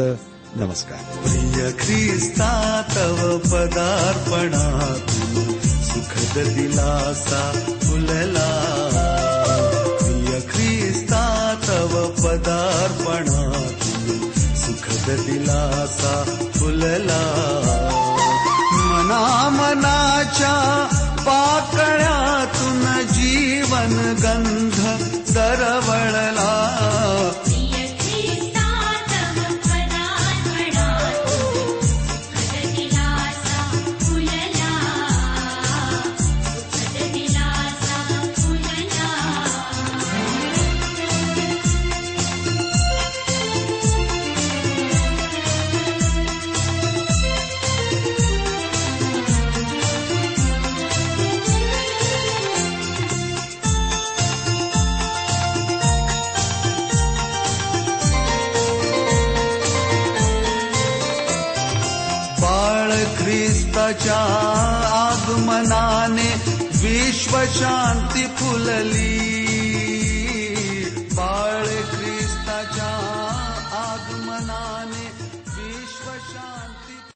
नमस्कार. 0.55 0.99
प्रिय 0.99 1.71
ख्रिस्ता 1.71 2.81
तव 2.95 3.37
पदार्पणात 3.37 5.09
सुखद 5.65 6.43
दिलासा 6.47 7.51
फुलला. 7.69 8.49
प्रिय 9.99 10.39
ख्रिस्ता 10.39 11.53
तव 11.67 12.11
पदार्पणात 12.11 13.27
सुखद 13.27 13.56
दिलासा 15.15 16.23
फुलला. 16.55 17.21
मना 18.71 19.49
मनाच्या 19.49 20.76